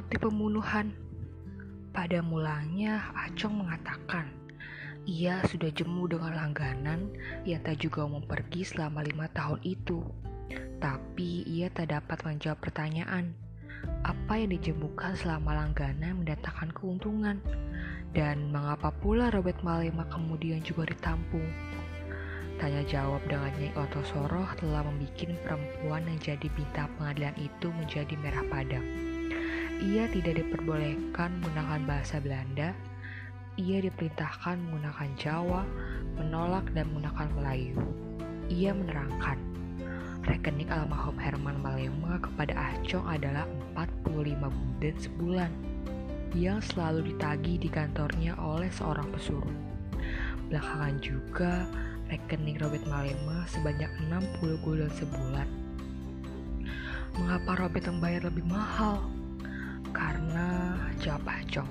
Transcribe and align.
motif 0.00 0.16
pembunuhan? 0.24 0.96
Pada 1.92 2.24
mulanya, 2.24 3.12
Acong 3.12 3.60
mengatakan 3.60 4.32
ia 5.04 5.44
sudah 5.44 5.68
jemu 5.68 6.08
dengan 6.08 6.40
langganan 6.40 7.12
yang 7.44 7.60
tak 7.60 7.84
juga 7.84 8.08
mau 8.08 8.24
pergi 8.24 8.64
selama 8.64 9.04
lima 9.04 9.28
tahun 9.36 9.60
itu. 9.60 10.00
Tapi 10.80 11.44
ia 11.44 11.68
tak 11.68 11.92
dapat 11.92 12.16
menjawab 12.24 12.64
pertanyaan, 12.64 13.36
apa 14.00 14.40
yang 14.40 14.56
dijemukan 14.56 15.20
selama 15.20 15.52
langganan 15.68 16.24
mendatangkan 16.24 16.72
keuntungan? 16.72 17.36
Dan 18.16 18.48
mengapa 18.48 18.88
pula 19.04 19.28
Robert 19.28 19.60
Malema 19.60 20.08
kemudian 20.08 20.64
juga 20.64 20.88
ditampung? 20.88 21.44
Tanya 22.56 22.80
jawab 22.88 23.20
dengan 23.28 23.52
Nyai 23.52 23.76
Otosoro 23.76 24.48
telah 24.56 24.80
membuat 24.80 25.28
perempuan 25.44 26.08
yang 26.08 26.20
jadi 26.24 26.48
bintang 26.56 26.88
pengadilan 26.96 27.36
itu 27.36 27.68
menjadi 27.68 28.16
merah 28.16 28.48
padam. 28.48 29.09
Ia 29.80 30.04
tidak 30.12 30.44
diperbolehkan 30.44 31.40
menggunakan 31.40 31.80
bahasa 31.88 32.20
Belanda, 32.20 32.76
ia 33.56 33.80
diperintahkan 33.80 34.60
menggunakan 34.68 35.08
Jawa, 35.16 35.64
menolak 36.20 36.68
dan 36.76 36.92
menggunakan 36.92 37.32
Melayu. 37.32 37.80
Ia 38.52 38.76
menerangkan, 38.76 39.40
rekening 40.28 40.68
almarhum 40.68 41.16
Herman 41.16 41.64
Malema 41.64 42.20
kepada 42.20 42.52
Acong 42.76 43.08
adalah 43.08 43.48
45 43.72 44.52
gulden 44.52 44.96
sebulan 45.00 45.52
yang 46.36 46.60
selalu 46.60 47.16
ditagih 47.16 47.56
di 47.56 47.72
kantornya 47.72 48.36
oleh 48.36 48.68
seorang 48.68 49.08
pesuruh. 49.16 49.56
Belakangan 50.52 51.00
juga 51.00 51.64
rekening 52.12 52.60
Robert 52.60 52.84
Malema 52.84 53.48
sebanyak 53.48 53.88
60 54.12 54.60
gulden 54.60 54.92
sebulan. 54.92 55.48
Mengapa 57.16 57.64
Robert 57.64 57.88
membayar 57.88 58.28
lebih 58.28 58.44
mahal? 58.44 59.19
Karena 59.90 60.76
jawab 61.02 61.26
Acong. 61.26 61.70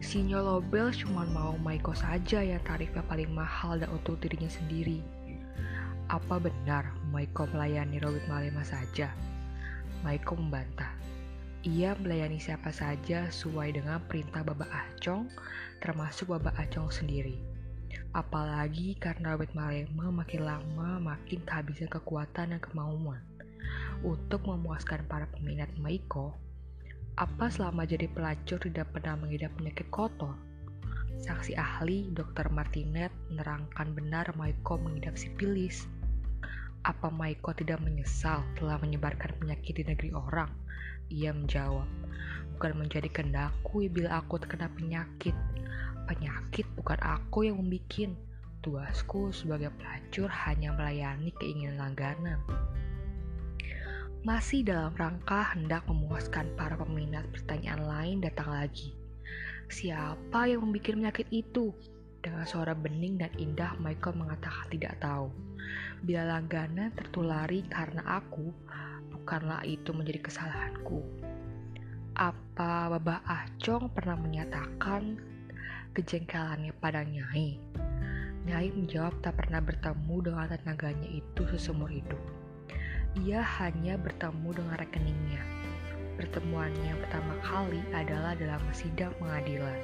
Si 0.00 0.24
Nyolobel 0.24 0.88
cuma 0.96 1.28
mau 1.28 1.60
Maiko 1.60 1.92
saja 1.92 2.40
yang 2.40 2.64
tarifnya 2.64 3.04
paling 3.04 3.28
mahal 3.36 3.76
dan 3.76 3.92
untuk 3.92 4.16
dirinya 4.24 4.48
sendiri. 4.48 5.04
Apa 6.08 6.40
benar 6.40 6.96
Maiko 7.12 7.44
melayani 7.52 8.00
Robert 8.00 8.24
Malema 8.24 8.64
saja? 8.64 9.12
Maiko 10.00 10.40
membantah. 10.40 10.96
Ia 11.68 11.92
melayani 12.00 12.40
siapa 12.40 12.72
saja 12.72 13.28
sesuai 13.28 13.76
dengan 13.76 14.00
perintah 14.08 14.40
Bapak 14.40 14.72
Acong, 14.72 15.28
termasuk 15.84 16.32
Bapak 16.32 16.56
Acong 16.56 16.88
sendiri. 16.88 17.36
Apalagi 18.16 18.96
karena 18.96 19.36
Robert 19.36 19.52
Malema 19.52 20.08
makin 20.10 20.42
lama 20.48 20.96
makin 20.98 21.44
kehabisan 21.44 21.92
kekuatan 21.92 22.56
dan 22.56 22.60
kemauan. 22.64 23.20
Untuk 24.00 24.48
memuaskan 24.48 25.04
para 25.04 25.28
peminat 25.28 25.68
Maiko, 25.76 26.34
apa 27.20 27.52
selama 27.52 27.84
jadi 27.84 28.08
pelacur 28.08 28.56
tidak 28.56 28.96
pernah 28.96 29.12
mengidap 29.20 29.52
penyakit 29.60 29.84
kotor? 29.92 30.32
Saksi 31.20 31.52
ahli 31.52 32.08
Dr. 32.16 32.48
Martinet 32.48 33.12
menerangkan 33.28 33.92
benar 33.92 34.32
Maiko 34.40 34.80
mengidap 34.80 35.20
sipilis. 35.20 35.84
Apa 36.80 37.12
Maiko 37.12 37.52
tidak 37.52 37.84
menyesal 37.84 38.40
telah 38.56 38.80
menyebarkan 38.80 39.36
penyakit 39.36 39.76
di 39.76 39.84
negeri 39.84 40.16
orang? 40.16 40.48
Ia 41.12 41.36
menjawab, 41.36 41.84
bukan 42.56 42.72
menjadi 42.80 43.12
kendakku 43.12 43.84
bila 43.92 44.24
aku 44.24 44.40
terkena 44.40 44.72
penyakit, 44.72 45.36
Penyakit 46.08 46.66
bukan 46.74 46.98
aku 47.04 47.46
yang 47.46 47.60
membuat. 47.60 48.16
Tugasku 48.60 49.32
sebagai 49.32 49.72
pelacur 49.76 50.28
hanya 50.28 50.72
melayani 50.72 51.32
keinginan 51.38 51.80
langganan. 51.80 52.40
Masih 54.20 54.60
dalam 54.60 54.92
rangka 55.00 55.56
hendak 55.56 55.88
memuaskan 55.88 56.52
para 56.52 56.76
peminat 56.76 57.24
pertanyaan 57.32 57.88
lain 57.88 58.16
datang 58.20 58.52
lagi. 58.52 58.92
Siapa 59.72 60.44
yang 60.44 60.60
membuat 60.60 60.92
penyakit 60.92 61.24
itu? 61.32 61.72
Dengan 62.20 62.44
suara 62.44 62.76
bening 62.76 63.16
dan 63.16 63.32
indah, 63.40 63.80
Michael 63.80 64.20
mengatakan 64.20 64.68
tidak 64.68 65.00
tahu. 65.00 65.32
Bila 66.04 66.36
langganan 66.36 66.92
tertulari 66.92 67.64
karena 67.72 68.20
aku, 68.20 68.52
bukanlah 69.08 69.64
itu 69.64 69.88
menjadi 69.96 70.28
kesalahanku. 70.28 71.00
Apa 72.12 72.92
Babah 72.92 73.24
Acong 73.24 73.88
pernah 73.88 74.20
menyatakan 74.20 75.16
kejengkelannya 75.96 76.76
pada 76.76 77.08
Nyai. 77.08 77.56
Nyai 78.44 78.68
menjawab 78.68 79.16
tak 79.24 79.40
pernah 79.40 79.64
bertemu 79.64 80.16
dengan 80.28 80.44
tenaganya 80.52 81.08
itu 81.08 81.40
seseumur 81.56 81.88
hidup. 81.88 82.39
Ia 83.18 83.42
hanya 83.42 83.98
bertemu 83.98 84.54
dengan 84.54 84.76
rekeningnya. 84.78 85.42
Pertemuannya 86.14 86.94
pertama 87.02 87.34
kali 87.42 87.82
adalah 87.90 88.38
dalam 88.38 88.62
sidang 88.70 89.10
pengadilan. 89.18 89.74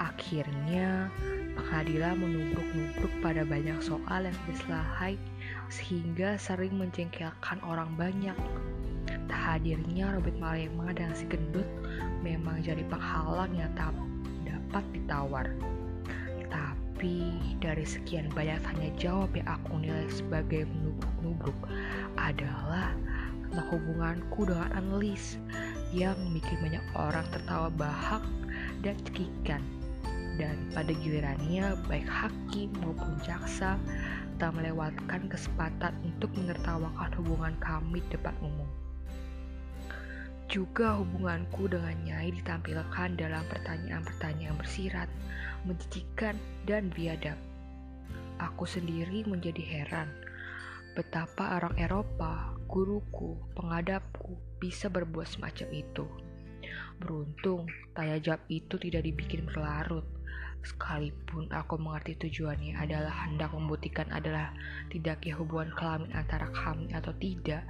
Akhirnya, 0.00 1.12
pengadilan 1.52 2.16
menubruk-nubruk 2.16 3.12
pada 3.20 3.44
banyak 3.44 3.76
soal 3.84 4.24
yang 4.24 4.38
diselahai 4.48 5.20
sehingga 5.68 6.40
sering 6.40 6.80
menjengkelkan 6.80 7.60
orang 7.60 7.92
banyak. 7.98 8.36
Tak 9.28 9.60
hadirnya 9.60 10.08
Robert 10.08 10.38
Malema 10.40 10.96
dan 10.96 11.12
si 11.12 11.28
gendut 11.28 11.68
memang 12.24 12.64
jadi 12.64 12.88
penghalang 12.88 13.52
yang 13.52 13.68
tak 13.76 13.92
dapat 14.48 14.84
ditawar. 14.96 15.46
Tapi 16.48 17.36
dari 17.60 17.84
sekian 17.84 18.32
banyak 18.32 18.64
tanya 18.64 18.88
jawab 18.96 19.28
yang 19.36 19.50
aku 19.50 19.76
nilai 19.76 20.08
sebagai 20.08 20.64
menubruk-nubruk 21.28 21.60
adalah 22.16 22.96
tentang 23.48 23.68
hubunganku 23.72 24.48
dengan 24.48 24.68
analis 24.76 25.36
yang 25.92 26.16
bikin 26.32 26.60
banyak 26.60 26.84
orang 26.96 27.24
tertawa 27.32 27.68
bahak 27.72 28.24
dan 28.84 28.96
cekikan. 29.08 29.60
Dan 30.38 30.70
pada 30.70 30.94
gilirannya, 30.94 31.74
baik 31.90 32.06
hakim 32.06 32.70
maupun 32.78 33.18
jaksa 33.26 33.74
tak 34.38 34.54
melewatkan 34.54 35.26
kesempatan 35.26 35.90
untuk 36.06 36.30
menertawakan 36.38 37.10
hubungan 37.18 37.54
kami 37.58 37.98
di 38.06 38.10
depan 38.14 38.36
umum. 38.38 38.70
Juga 40.46 40.96
hubunganku 40.96 41.68
dengan 41.68 41.92
Nyai 42.06 42.32
ditampilkan 42.38 43.18
dalam 43.18 43.42
pertanyaan-pertanyaan 43.50 44.56
bersirat, 44.56 45.10
menjijikan, 45.66 46.38
dan 46.64 46.88
biadab. 46.94 47.36
Aku 48.38 48.62
sendiri 48.62 49.26
menjadi 49.26 49.60
heran 49.60 50.08
betapa 50.98 51.62
orang 51.62 51.78
Eropa, 51.78 52.58
guruku, 52.66 53.38
pengadapku, 53.54 54.34
bisa 54.58 54.90
berbuat 54.90 55.30
semacam 55.30 55.68
itu. 55.70 56.02
Beruntung, 56.98 57.70
tanya 57.94 58.18
jawab 58.18 58.42
itu 58.50 58.74
tidak 58.82 59.06
dibikin 59.06 59.46
berlarut. 59.46 60.02
Sekalipun 60.66 61.54
aku 61.54 61.78
mengerti 61.78 62.18
tujuannya 62.18 62.74
adalah 62.74 63.30
hendak 63.30 63.54
membuktikan 63.54 64.10
adalah 64.10 64.50
tidaknya 64.90 65.38
hubungan 65.38 65.70
kelamin 65.78 66.10
antara 66.18 66.50
kami 66.50 66.90
atau 66.90 67.14
tidak, 67.22 67.62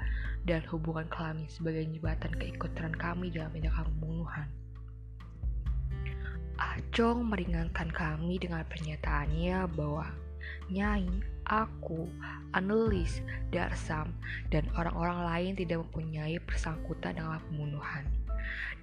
dan 0.48 0.64
hubungan 0.72 1.04
kelamin 1.12 1.44
sebagai 1.52 1.84
jembatan 1.84 2.32
keikutran 2.32 2.96
kami 2.96 3.28
dalam 3.28 3.52
tindakan 3.52 3.92
pembunuhan. 3.92 4.48
Acong 6.56 7.28
meringankan 7.28 7.92
kami 7.92 8.40
dengan 8.40 8.64
pernyataannya 8.64 9.68
bahwa 9.76 10.08
Nyai, 10.68 11.08
aku, 11.48 12.06
Anelis, 12.52 13.24
Darsam, 13.50 14.12
dan 14.52 14.68
orang-orang 14.76 15.20
lain 15.24 15.52
tidak 15.56 15.88
mempunyai 15.88 16.36
persangkutan 16.44 17.16
dengan 17.16 17.40
pembunuhan. 17.48 18.04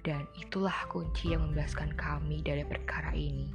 Dan 0.02 0.26
itulah 0.38 0.86
kunci 0.90 1.34
yang 1.34 1.46
membebaskan 1.50 1.94
kami 1.94 2.42
dari 2.42 2.62
perkara 2.62 3.14
ini. 3.14 3.50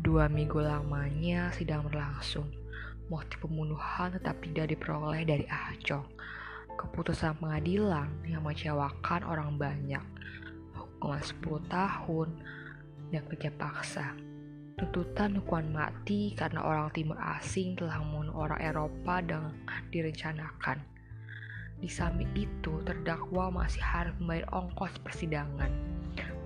Dua 0.00 0.28
minggu 0.28 0.60
lamanya 0.60 1.52
sidang 1.52 1.88
berlangsung. 1.88 2.48
Motif 3.12 3.44
pembunuhan 3.44 4.16
tetap 4.16 4.40
tidak 4.40 4.72
diperoleh 4.72 5.28
dari 5.28 5.44
Acong 5.50 6.08
keputusan 6.82 7.38
pengadilan 7.38 8.08
yang 8.26 8.42
mengecewakan 8.42 9.22
orang 9.22 9.54
banyak, 9.54 10.02
hukuman 10.74 11.22
10 11.22 11.62
tahun, 11.70 12.28
dan 13.12 13.22
kerja 13.28 13.50
paksa. 13.54 14.06
Tuntutan 14.72 15.36
hukuman 15.36 15.68
mati 15.68 16.32
karena 16.32 16.64
orang 16.64 16.88
timur 16.96 17.20
asing 17.20 17.76
telah 17.76 18.00
membunuh 18.00 18.48
orang 18.48 18.60
Eropa 18.64 19.20
dengan 19.20 19.52
direncanakan. 19.92 20.80
Di 21.82 21.90
samping 21.90 22.30
itu, 22.38 22.78
terdakwa 22.86 23.50
masih 23.50 23.82
harus 23.82 24.14
membayar 24.22 24.46
ongkos 24.54 24.96
persidangan, 25.02 25.68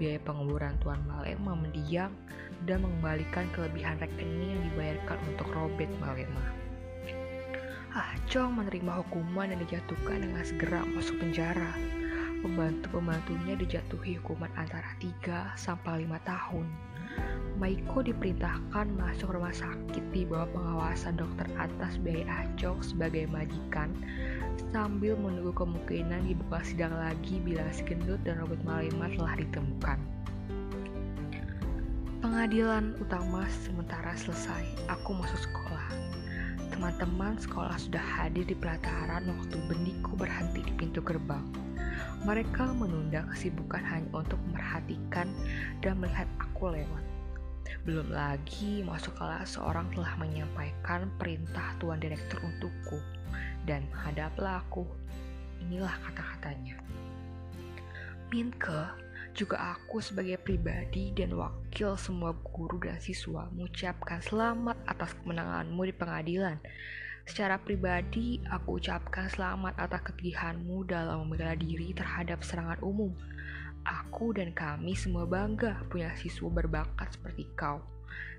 biaya 0.00 0.16
penguburan 0.24 0.74
Tuan 0.80 0.98
Malema 1.04 1.52
mendiang, 1.52 2.10
dan 2.64 2.82
mengembalikan 2.82 3.46
kelebihan 3.52 4.00
rekening 4.00 4.56
yang 4.56 4.62
dibayarkan 4.72 5.18
untuk 5.28 5.48
Robert 5.52 5.92
Malema. 6.00 6.46
Ah, 7.92 8.12
Chong 8.28 8.58
menerima 8.58 9.04
hukuman 9.04 9.52
yang 9.52 9.60
dijatuhkan 9.60 10.24
dengan 10.24 10.42
segera 10.44 10.84
masuk 10.84 11.20
penjara. 11.20 11.72
Pembantu-pembantunya 12.46 13.58
dijatuhi 13.58 14.22
hukuman 14.22 14.46
antara 14.54 14.94
3 15.02 15.58
sampai 15.58 16.06
5 16.06 16.14
tahun. 16.22 16.66
Maiko 17.58 18.06
diperintahkan 18.06 18.86
masuk 18.94 19.34
rumah 19.34 19.50
sakit 19.50 20.14
di 20.14 20.22
bawah 20.22 20.46
pengawasan 20.54 21.18
dokter 21.18 21.50
atas 21.58 21.98
biaya 21.98 22.46
Acong 22.46 22.78
sebagai 22.86 23.26
majikan 23.34 23.90
sambil 24.70 25.18
menunggu 25.18 25.50
kemungkinan 25.58 26.22
dibuka 26.22 26.62
sidang 26.62 26.94
lagi 26.94 27.42
bila 27.42 27.66
si 27.74 27.82
gendut 27.82 28.22
dan 28.22 28.38
Robert 28.38 28.62
Malema 28.62 29.10
telah 29.18 29.34
ditemukan. 29.42 29.98
Pengadilan 32.22 32.94
utama 33.02 33.42
sementara 33.66 34.14
selesai, 34.14 34.86
aku 34.86 35.18
masuk 35.18 35.50
sekolah. 35.50 35.90
Teman-teman 36.70 37.42
sekolah 37.42 37.74
sudah 37.74 38.06
hadir 38.22 38.46
di 38.46 38.54
pelataran 38.54 39.26
waktu 39.34 39.58
bendiku 39.66 40.14
berhenti 40.14 40.62
di 40.62 40.70
pintu 40.78 41.02
gerbang. 41.02 41.65
Mereka 42.26 42.74
menunda 42.74 43.22
kesibukan 43.30 43.86
hanya 43.86 44.10
untuk 44.10 44.42
memperhatikan 44.50 45.30
dan 45.78 45.94
melihat 46.02 46.26
aku 46.42 46.74
lewat. 46.74 47.04
Belum 47.86 48.10
lagi 48.10 48.82
masuk 48.82 49.14
kelas 49.14 49.54
seorang 49.54 49.86
telah 49.94 50.18
menyampaikan 50.18 51.06
perintah 51.22 51.78
tuan 51.78 52.02
direktur 52.02 52.42
untukku 52.42 52.98
dan 53.62 53.86
menghadaplah 53.94 54.58
aku. 54.66 54.82
Inilah 55.62 55.94
kata-katanya. 56.02 56.82
Minke, 58.34 58.90
juga 59.38 59.78
aku 59.78 60.02
sebagai 60.02 60.42
pribadi 60.42 61.14
dan 61.14 61.30
wakil 61.30 61.94
semua 61.94 62.34
guru 62.42 62.82
dan 62.82 62.98
siswa 62.98 63.46
mengucapkan 63.54 64.18
selamat 64.18 64.74
atas 64.82 65.14
kemenanganmu 65.22 65.78
di 65.86 65.94
pengadilan. 65.94 66.58
Secara 67.26 67.58
pribadi, 67.58 68.38
aku 68.46 68.78
ucapkan 68.78 69.26
selamat 69.26 69.74
atas 69.82 70.00
kegigihanmu 70.06 70.86
dalam 70.86 71.26
membela 71.26 71.58
diri 71.58 71.90
terhadap 71.90 72.40
serangan 72.46 72.78
umum 72.80 73.10
Aku 73.86 74.34
dan 74.34 74.50
kami 74.50 74.98
semua 74.98 75.22
bangga 75.30 75.78
punya 75.86 76.10
siswa 76.18 76.50
berbakat 76.50 77.06
seperti 77.14 77.46
kau. 77.54 77.78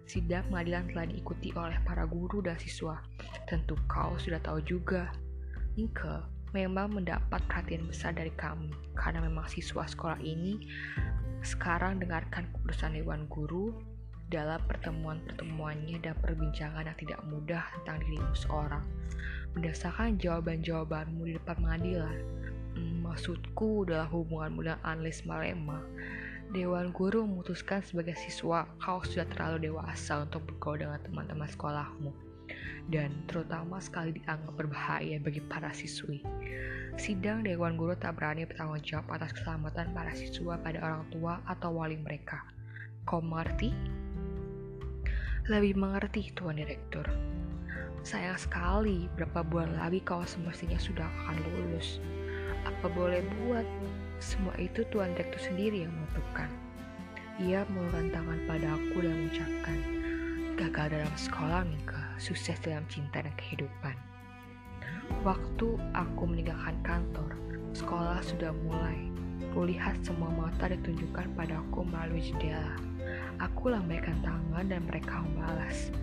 Sidang 0.03 0.43
pengadilan 0.51 0.91
telah 0.91 1.07
diikuti 1.07 1.55
oleh 1.55 1.79
para 1.87 2.03
guru 2.03 2.43
dan 2.43 2.59
siswa. 2.59 2.99
Tentu 3.47 3.79
kau 3.87 4.19
sudah 4.19 4.43
tahu 4.43 4.59
juga. 4.67 5.07
Nike 5.79 6.19
memang 6.51 6.99
mendapat 6.99 7.39
perhatian 7.47 7.87
besar 7.87 8.11
dari 8.11 8.31
kami 8.35 8.75
karena 8.99 9.23
memang 9.23 9.47
siswa 9.47 9.87
sekolah 9.87 10.19
ini 10.19 10.67
sekarang 11.47 12.03
dengarkan 12.03 12.51
keputusan 12.51 12.99
Dewan 12.99 13.23
Guru 13.31 13.71
dalam 14.27 14.59
pertemuan-pertemuannya 14.67 16.03
dan 16.03 16.15
perbincangan 16.19 16.87
yang 16.87 16.97
tidak 16.99 17.21
mudah 17.27 17.63
tentang 17.79 18.03
dirimu 18.03 18.33
seorang. 18.35 18.83
Berdasarkan 19.55 20.19
jawaban-jawabanmu 20.19 21.21
di 21.25 21.33
depan 21.39 21.55
pengadilan, 21.63 22.19
Maksudku 22.77 23.89
dalam 23.89 24.05
hubunganmu 24.13 24.61
dengan 24.61 24.77
Anlis 24.85 25.25
Malema, 25.25 25.81
Dewan 26.53 26.93
Guru 26.93 27.25
memutuskan 27.25 27.81
sebagai 27.81 28.13
siswa 28.13 28.69
kau 28.77 29.01
sudah 29.01 29.25
terlalu 29.33 29.71
dewasa 29.71 30.21
untuk 30.21 30.45
bergaul 30.45 30.85
dengan 30.85 31.01
teman-teman 31.01 31.49
sekolahmu 31.49 32.13
dan 32.87 33.11
terutama 33.27 33.81
sekali 33.83 34.15
dianggap 34.21 34.53
berbahaya 34.55 35.17
bagi 35.19 35.41
para 35.43 35.73
siswi. 35.73 36.21
Sidang 36.95 37.43
Dewan 37.43 37.75
Guru 37.75 37.97
tak 37.97 38.21
berani 38.21 38.45
bertanggung 38.45 38.85
jawab 38.85 39.17
atas 39.17 39.33
keselamatan 39.33 39.91
para 39.97 40.13
siswa 40.13 40.55
pada 40.61 40.79
orang 40.79 41.03
tua 41.09 41.41
atau 41.49 41.73
wali 41.73 41.97
mereka. 41.99 42.45
Kau 43.03 43.19
mengerti? 43.19 43.73
Lebih 45.47 45.79
mengerti, 45.79 46.35
Tuan 46.35 46.59
Direktur. 46.59 47.07
Sayang 48.03 48.35
sekali, 48.35 49.07
berapa 49.15 49.47
bulan 49.47 49.79
lagi 49.79 50.03
kau 50.03 50.19
semestinya 50.27 50.75
sudah 50.75 51.07
akan 51.07 51.39
lulus. 51.39 52.03
Apa 52.67 52.91
boleh 52.91 53.23
buat? 53.39 53.63
Semua 54.19 54.51
itu 54.59 54.83
Tuan 54.91 55.15
Direktur 55.15 55.39
sendiri 55.39 55.87
yang 55.87 55.95
menentukan. 55.95 56.51
Ia 57.39 57.63
mengulurkan 57.71 58.11
tangan 58.11 58.39
padaku 58.43 58.97
dan 58.99 59.13
mengucapkan, 59.15 59.79
gagal 60.59 60.87
dalam 60.99 61.15
sekolah 61.15 61.63
Mika, 61.63 62.03
sukses 62.19 62.59
dalam 62.59 62.83
cinta 62.91 63.23
dan 63.23 63.31
kehidupan. 63.39 63.95
Waktu 65.23 65.79
aku 65.95 66.27
meninggalkan 66.27 66.75
kantor, 66.83 67.31
sekolah 67.71 68.19
sudah 68.19 68.51
mulai. 68.67 68.99
Kulihat 69.55 70.03
semua 70.03 70.27
mata 70.27 70.67
ditunjukkan 70.67 71.39
padaku 71.39 71.87
melalui 71.87 72.19
jendela. 72.19 72.86
Aku 73.37 73.69
lambaikan 73.69 74.17
tangan 74.25 74.65
dan 74.65 74.81
mereka 74.89 75.21
membalas. 75.21 75.93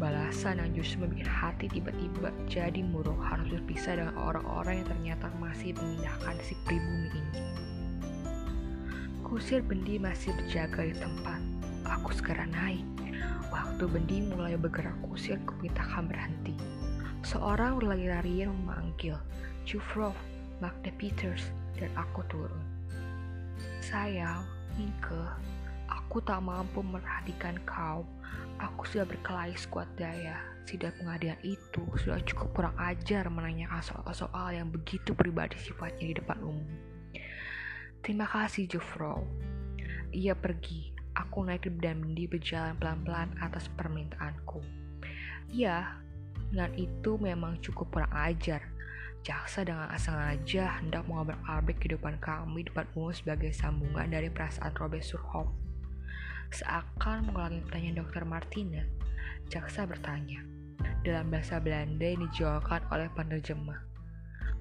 Balasan 0.00 0.62
yang 0.62 0.70
justru 0.72 1.04
membuat 1.04 1.28
hati 1.28 1.68
tiba-tiba 1.68 2.32
jadi 2.48 2.80
murung 2.80 3.18
harus 3.20 3.50
berpisah 3.50 3.98
dengan 3.98 4.16
orang-orang 4.16 4.80
yang 4.80 4.88
ternyata 4.88 5.26
masih 5.36 5.76
memindahkan 5.76 6.38
si 6.40 6.54
pribumi 6.64 7.12
ini. 7.12 7.42
Kusir 9.20 9.60
bendi 9.60 10.00
masih 10.00 10.32
berjaga 10.38 10.88
di 10.88 10.94
tempat. 10.96 11.40
Aku 11.84 12.14
segera 12.16 12.48
naik. 12.48 12.86
Waktu 13.52 13.84
bendi 13.84 14.24
mulai 14.24 14.56
bergerak 14.56 14.96
kusir 15.04 15.36
kupintakan 15.44 16.08
berhenti. 16.08 16.56
Seorang 17.26 17.82
berlari-larian 17.82 18.54
memanggil, 18.64 19.20
Jufrov, 19.68 20.16
Magda 20.64 20.88
Peters, 20.96 21.52
dan 21.76 21.92
aku 21.98 22.24
turun. 22.32 22.62
Sayang, 23.84 24.46
Minke, 24.78 25.26
aku 26.08 26.24
tak 26.24 26.40
mampu 26.40 26.80
memperhatikan 26.80 27.60
kau 27.68 28.08
Aku 28.58 28.82
sudah 28.90 29.06
berkelahi 29.06 29.54
sekuat 29.54 29.86
daya. 29.94 30.42
Sidang 30.66 30.90
pengadilan 30.98 31.38
itu 31.46 31.86
sudah 31.94 32.18
cukup 32.26 32.48
kurang 32.58 32.74
ajar 32.74 33.30
menanyakan 33.30 33.78
soal-soal 33.78 34.50
yang 34.50 34.66
begitu 34.74 35.14
pribadi 35.14 35.54
sifatnya 35.62 36.10
di 36.10 36.14
depan 36.18 36.42
umum. 36.42 36.66
Terima 38.02 38.26
kasih, 38.26 38.66
Jufro. 38.66 39.22
Ia 40.10 40.34
pergi. 40.34 40.90
Aku 41.14 41.46
naik 41.46 41.70
dan 41.78 42.02
Bendi 42.02 42.26
berjalan 42.26 42.74
pelan-pelan 42.82 43.38
atas 43.38 43.70
permintaanku. 43.78 44.58
Ya, 45.54 46.02
dengan 46.50 46.74
itu 46.74 47.14
memang 47.14 47.62
cukup 47.62 47.94
kurang 47.94 48.14
ajar. 48.14 48.66
Jaksa 49.22 49.62
dengan 49.62 49.94
sengaja 49.94 50.82
hendak 50.82 51.06
mengobrak-abrik 51.06 51.78
kehidupan 51.78 52.18
kami 52.18 52.66
di 52.66 52.70
depan 52.74 52.90
umum 52.98 53.14
sebagai 53.14 53.54
sambungan 53.54 54.10
dari 54.10 54.30
perasaan 54.30 54.74
Robert 54.78 55.06
Surhoff 55.06 55.67
Seakan 56.48 57.28
mengulangi 57.28 57.60
pertanyaan 57.68 58.00
Dr. 58.04 58.24
Martina, 58.24 58.82
jaksa 59.52 59.84
bertanya 59.84 60.40
dalam 61.04 61.28
bahasa 61.32 61.60
Belanda 61.60 62.04
yang 62.04 62.24
dijawabkan 62.28 62.82
oleh 62.92 63.08
penerjemah. 63.12 63.80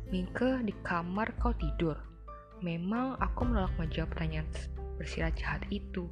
Minke, 0.07 0.63
di 0.63 0.71
kamar 0.87 1.35
kau 1.39 1.51
tidur. 1.55 1.99
Memang 2.63 3.19
aku 3.19 3.43
menolak 3.43 3.75
menjawab 3.75 4.15
pertanyaan 4.15 4.47
bersirat 4.95 5.35
jahat 5.35 5.61
itu. 5.69 6.07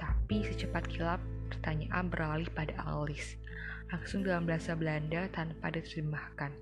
Tapi 0.00 0.44
secepat 0.44 0.88
kilat, 0.88 1.20
pertanyaan 1.52 2.08
beralih 2.08 2.48
pada 2.52 2.72
Alice. 2.84 3.36
Langsung 3.92 4.26
dalam 4.26 4.48
bahasa 4.48 4.74
Belanda 4.74 5.28
tanpa 5.30 5.70
diterjemahkan. 5.70 6.52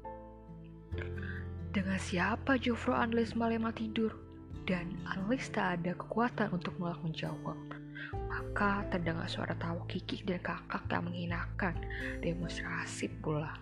Dengan 1.75 1.99
siapa 1.99 2.55
Jofro 2.61 2.95
Anlis 2.95 3.35
Malema 3.35 3.75
tidur? 3.75 4.15
Dan 4.65 4.95
Anlis 5.11 5.51
tak 5.51 5.83
ada 5.83 5.93
kekuatan 5.99 6.55
untuk 6.55 6.79
menolak 6.79 7.03
menjawab. 7.03 7.59
Maka 8.35 8.83
terdengar 8.91 9.31
suara 9.31 9.55
tawa 9.55 9.87
kikik 9.87 10.27
dan 10.27 10.43
kakak 10.43 10.91
yang 10.91 11.07
menghinakan 11.07 11.79
demonstrasi 12.19 13.07
pula. 13.23 13.55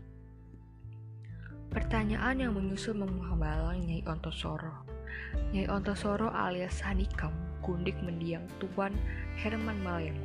Pertanyaan 1.69 2.41
yang 2.41 2.57
menyusul 2.57 2.97
menghambalang 2.97 3.85
Nyai 3.85 4.01
Ontosoro. 4.09 4.89
Nyai 5.53 5.69
Ontosoro 5.69 6.33
alias 6.33 6.81
Sanikam, 6.81 7.37
kundik 7.61 8.01
mendiang 8.01 8.49
Tuan 8.57 8.97
Herman 9.37 9.77
Malemu. 9.85 10.25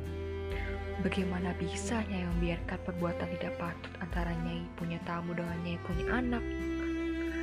Bagaimana 1.04 1.52
bisa 1.60 2.00
Nyai 2.08 2.24
membiarkan 2.32 2.80
perbuatan 2.88 3.28
tidak 3.36 3.52
patut 3.60 3.92
antara 4.00 4.32
Nyai 4.32 4.64
punya 4.80 4.96
tamu 5.04 5.36
dengan 5.36 5.60
Nyai 5.60 5.76
punya 5.84 6.04
anak? 6.08 6.44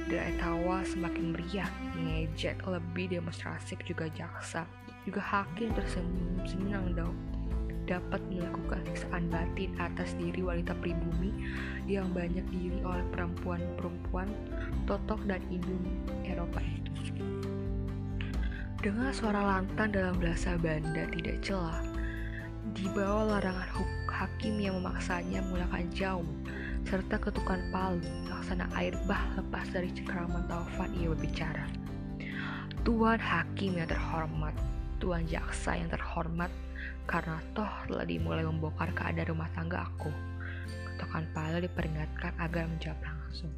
Derai 0.09 0.33
tawa 0.41 0.81
semakin 0.81 1.37
meriah, 1.37 1.69
ngejek 2.01 2.65
lebih 2.65 3.13
demonstrasif 3.13 3.77
juga 3.85 4.09
jaksa 4.09 4.65
juga 5.05 5.21
hakim 5.21 5.69
tersenyum 5.77 6.41
senang 6.49 6.91
dapat 7.85 8.17
melakukan 8.33 8.81
siksaan 8.89 9.29
batin 9.29 9.69
atas 9.77 10.17
diri 10.17 10.41
wanita 10.41 10.73
pribumi 10.81 11.29
yang 11.85 12.09
banyak 12.11 12.43
diri 12.49 12.81
oleh 12.81 13.05
perempuan-perempuan 13.13 14.25
totok 14.89 15.21
dan 15.29 15.41
indung 15.53 15.85
Eropa 16.25 16.59
itu. 16.65 16.91
Dengan 18.81 19.13
suara 19.13 19.41
lantang 19.41 19.93
dalam 19.93 20.17
bahasa 20.17 20.57
Banda 20.57 21.09
tidak 21.13 21.41
celah, 21.45 21.81
di 22.73 22.85
bawah 22.93 23.37
larangan 23.37 23.69
hakim 24.09 24.57
yang 24.57 24.81
memaksanya 24.81 25.41
menggunakan 25.45 25.85
jauh 25.93 26.29
serta 26.85 27.17
ketukan 27.17 27.61
palu, 27.73 28.01
laksana 28.29 28.69
air 28.77 28.93
bah 29.09 29.21
lepas 29.37 29.65
dari 29.73 29.89
cengkraman 29.89 30.45
taufan 30.45 30.93
ia 30.97 31.09
berbicara. 31.09 31.65
Tuan 32.85 33.17
Hakim 33.17 33.81
yang 33.81 33.89
terhormat, 33.89 34.53
Tuan 35.05 35.29
Jaksa 35.29 35.77
yang 35.77 35.93
terhormat, 35.93 36.49
karena 37.05 37.37
toh 37.53 37.69
telah 37.85 38.09
dimulai 38.09 38.41
membongkar 38.41 38.89
keadaan 38.97 39.37
rumah 39.37 39.45
tangga 39.53 39.85
aku. 39.85 40.09
Ketukan 40.89 41.29
pala 41.29 41.61
diperingatkan 41.61 42.33
agar 42.41 42.65
menjawab 42.65 42.97
langsung. 43.05 43.53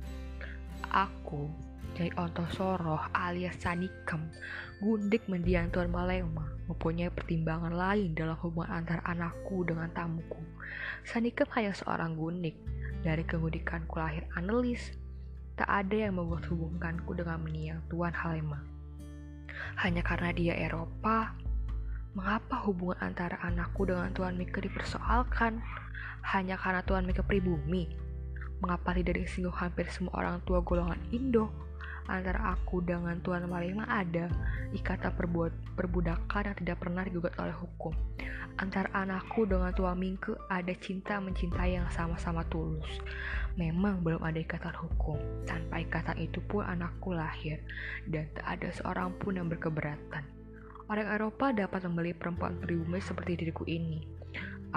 Aku, 0.91 1.47
dari 1.95 2.11
Ontosoro 2.19 2.99
alias 3.15 3.63
Sanikem, 3.63 4.27
gundik 4.83 5.23
mendiang 5.31 5.71
Tuan 5.71 5.87
Malema, 5.87 6.51
mempunyai 6.67 7.07
pertimbangan 7.15 7.71
lain 7.71 8.11
dalam 8.11 8.35
hubungan 8.43 8.83
antara 8.83 8.99
anakku 9.07 9.63
dengan 9.63 9.87
tamuku. 9.95 10.43
Sanikem 11.07 11.47
hanya 11.55 11.71
seorang 11.71 12.19
gundik, 12.19 12.59
dari 13.07 13.23
kegundikanku 13.23 13.95
lahir 13.95 14.27
analis. 14.35 14.91
Tak 15.55 15.71
ada 15.71 16.11
yang 16.11 16.19
membuat 16.19 16.43
hubungkanku 16.51 17.15
dengan 17.15 17.39
mendiang 17.39 17.79
Tuan 17.87 18.11
Halema. 18.11 18.76
Hanya 19.81 20.01
karena 20.01 20.33
dia 20.33 20.53
Eropa, 20.57 21.35
mengapa 22.17 22.63
hubungan 22.65 23.13
antara 23.13 23.37
anakku 23.45 23.85
dengan 23.85 24.09
Tuan 24.15 24.37
Mika 24.39 24.57
dipersoalkan? 24.57 25.61
Hanya 26.33 26.57
karena 26.57 26.81
Tuan 26.81 27.05
Mika 27.05 27.21
pribumi? 27.21 27.93
Mengapa 28.57 28.97
tidak 28.97 29.21
disinggung 29.21 29.53
hampir 29.53 29.85
semua 29.93 30.17
orang 30.17 30.41
tua 30.41 30.65
golongan 30.65 30.97
Indo? 31.13 31.66
Antara 32.07 32.55
aku 32.55 32.79
dengan 32.83 33.19
Tuan 33.21 33.45
Malema 33.47 33.83
ada 33.87 34.31
ikatan 34.71 35.11
perbuat, 35.15 35.77
perbudakan 35.77 36.51
yang 36.51 36.57
tidak 36.57 36.77
pernah 36.83 37.03
digugat 37.03 37.35
oleh 37.39 37.55
hukum. 37.55 37.93
Antara 38.57 38.89
anakku 38.95 39.45
dengan 39.45 39.69
Tuan 39.75 39.99
Mingke 39.99 40.33
ada 40.49 40.73
cinta 40.81 41.21
mencintai 41.21 41.77
yang 41.77 41.87
sama-sama 41.93 42.41
tulus. 42.49 42.89
Memang 43.53 44.01
belum 44.01 44.25
ada 44.25 44.39
ikatan 44.41 44.73
hukum. 44.73 45.19
Tanpa 45.45 45.83
ikatan 45.83 46.17
itu 46.17 46.41
pun 46.41 46.65
anakku 46.65 47.13
lahir 47.13 47.61
dan 48.09 48.25
tak 48.33 48.45
ada 48.57 48.67
seorang 48.73 49.13
pun 49.21 49.37
yang 49.37 49.45
berkeberatan. 49.45 50.25
Orang 50.87 51.07
Eropa 51.11 51.51
dapat 51.51 51.83
membeli 51.85 52.15
perempuan 52.15 52.57
pribumi 52.57 53.03
seperti 53.03 53.43
diriku 53.43 53.67
ini. 53.67 54.16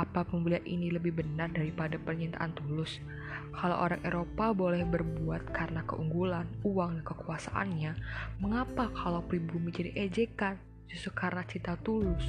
Apa 0.01 0.25
pembelian 0.25 0.65
ini 0.65 0.89
lebih 0.89 1.13
benar 1.13 1.53
daripada 1.53 2.01
pernyataan 2.01 2.57
tulus? 2.57 3.05
Kalau 3.53 3.77
orang 3.77 4.01
Eropa 4.01 4.57
boleh 4.57 4.81
berbuat 4.89 5.53
karena 5.53 5.85
keunggulan, 5.85 6.49
uang, 6.65 6.97
dan 6.97 7.05
kekuasaannya, 7.05 7.93
mengapa 8.41 8.89
kalau 8.97 9.21
pribumi 9.21 9.69
jadi 9.69 9.93
ejekan 10.09 10.57
justru 10.89 11.13
karena 11.13 11.45
cinta 11.45 11.77
tulus? 11.85 12.25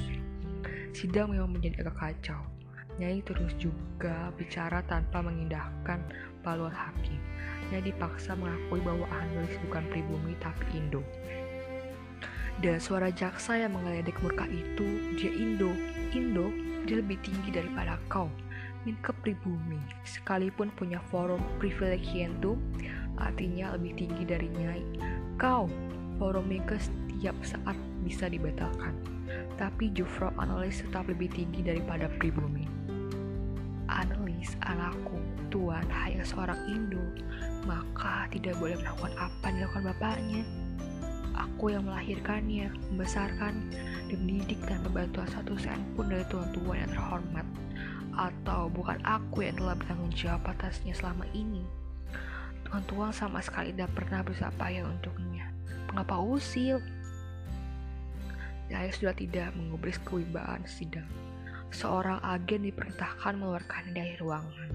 Sidang 0.92 1.32
memang 1.32 1.56
menjadi 1.56 1.88
agak 1.88 1.96
kacau. 1.96 2.44
Nyai 3.00 3.24
terus 3.24 3.56
juga 3.56 4.28
bicara 4.36 4.84
tanpa 4.84 5.24
mengindahkan 5.24 6.04
paluan 6.44 6.76
hakim. 6.76 7.16
Nyai 7.72 7.88
dipaksa 7.88 8.36
mengakui 8.36 8.84
bahwa 8.84 9.08
Anulis 9.16 9.56
bukan 9.64 9.88
pribumi 9.88 10.36
tapi 10.44 10.76
Indo. 10.76 11.00
Dan 12.60 12.76
suara 12.84 13.08
jaksa 13.08 13.56
yang 13.56 13.72
mengeledek 13.72 14.20
murka 14.20 14.44
itu, 14.44 15.16
dia 15.16 15.32
Indo. 15.32 15.72
Indo 16.12 16.71
dia 16.86 16.98
lebih 16.98 17.18
tinggi 17.22 17.54
daripada 17.54 17.98
kau. 18.10 18.28
Minke 18.82 19.14
pribumi, 19.22 19.78
sekalipun 20.02 20.74
punya 20.74 20.98
forum 21.06 21.38
privilegientum, 21.62 22.58
artinya 23.14 23.78
lebih 23.78 23.94
tinggi 23.94 24.26
dari 24.26 24.50
nyai. 24.50 24.82
Kau, 25.38 25.70
forum 26.18 26.50
Minke 26.50 26.82
setiap 26.82 27.38
saat 27.46 27.78
bisa 28.02 28.26
dibatalkan. 28.26 28.98
Tapi 29.54 29.94
Jufro 29.94 30.34
analis 30.34 30.82
tetap 30.82 31.06
lebih 31.06 31.30
tinggi 31.30 31.62
daripada 31.62 32.10
pribumi. 32.18 32.66
Analis 33.86 34.58
anakku, 34.66 35.22
tuan 35.54 35.86
hanya 36.02 36.26
seorang 36.26 36.58
Indo, 36.66 37.02
maka 37.62 38.26
tidak 38.34 38.58
boleh 38.58 38.74
melakukan 38.82 39.14
apa 39.14 39.44
yang 39.46 39.56
dilakukan 39.62 39.84
bapaknya. 39.94 40.42
Aku 41.42 41.74
yang 41.74 41.90
melahirkannya, 41.90 42.70
membesarkan, 42.94 43.54
dan 44.06 44.18
mendidik 44.22 44.62
dan 44.62 44.78
membantu 44.86 45.26
satu 45.26 45.58
sen 45.58 45.82
pun 45.98 46.06
dari 46.06 46.22
tuan-tuan 46.30 46.86
yang 46.86 46.90
terhormat. 46.94 47.46
Atau 48.14 48.70
bukan 48.70 49.02
aku 49.02 49.42
yang 49.42 49.58
telah 49.58 49.74
bertanggung 49.74 50.14
jawab 50.14 50.54
atasnya 50.54 50.94
selama 50.94 51.26
ini. 51.34 51.66
Tuan-tuan 52.62 53.10
sama 53.10 53.42
sekali 53.42 53.74
tidak 53.74 53.90
pernah 53.96 54.22
berusaha 54.22 54.54
payah 54.54 54.86
untuknya. 54.86 55.50
Mengapa 55.90 56.22
usil? 56.22 56.78
Saya 58.70 58.88
sudah 58.94 59.12
tidak 59.12 59.52
mengubris 59.52 60.00
kewibawaan 60.00 60.64
sidang. 60.64 61.08
Seorang 61.72 62.20
agen 62.20 62.68
diperintahkan 62.68 63.36
mengeluarkan 63.36 63.96
dari 63.96 64.16
ruangan, 64.20 64.72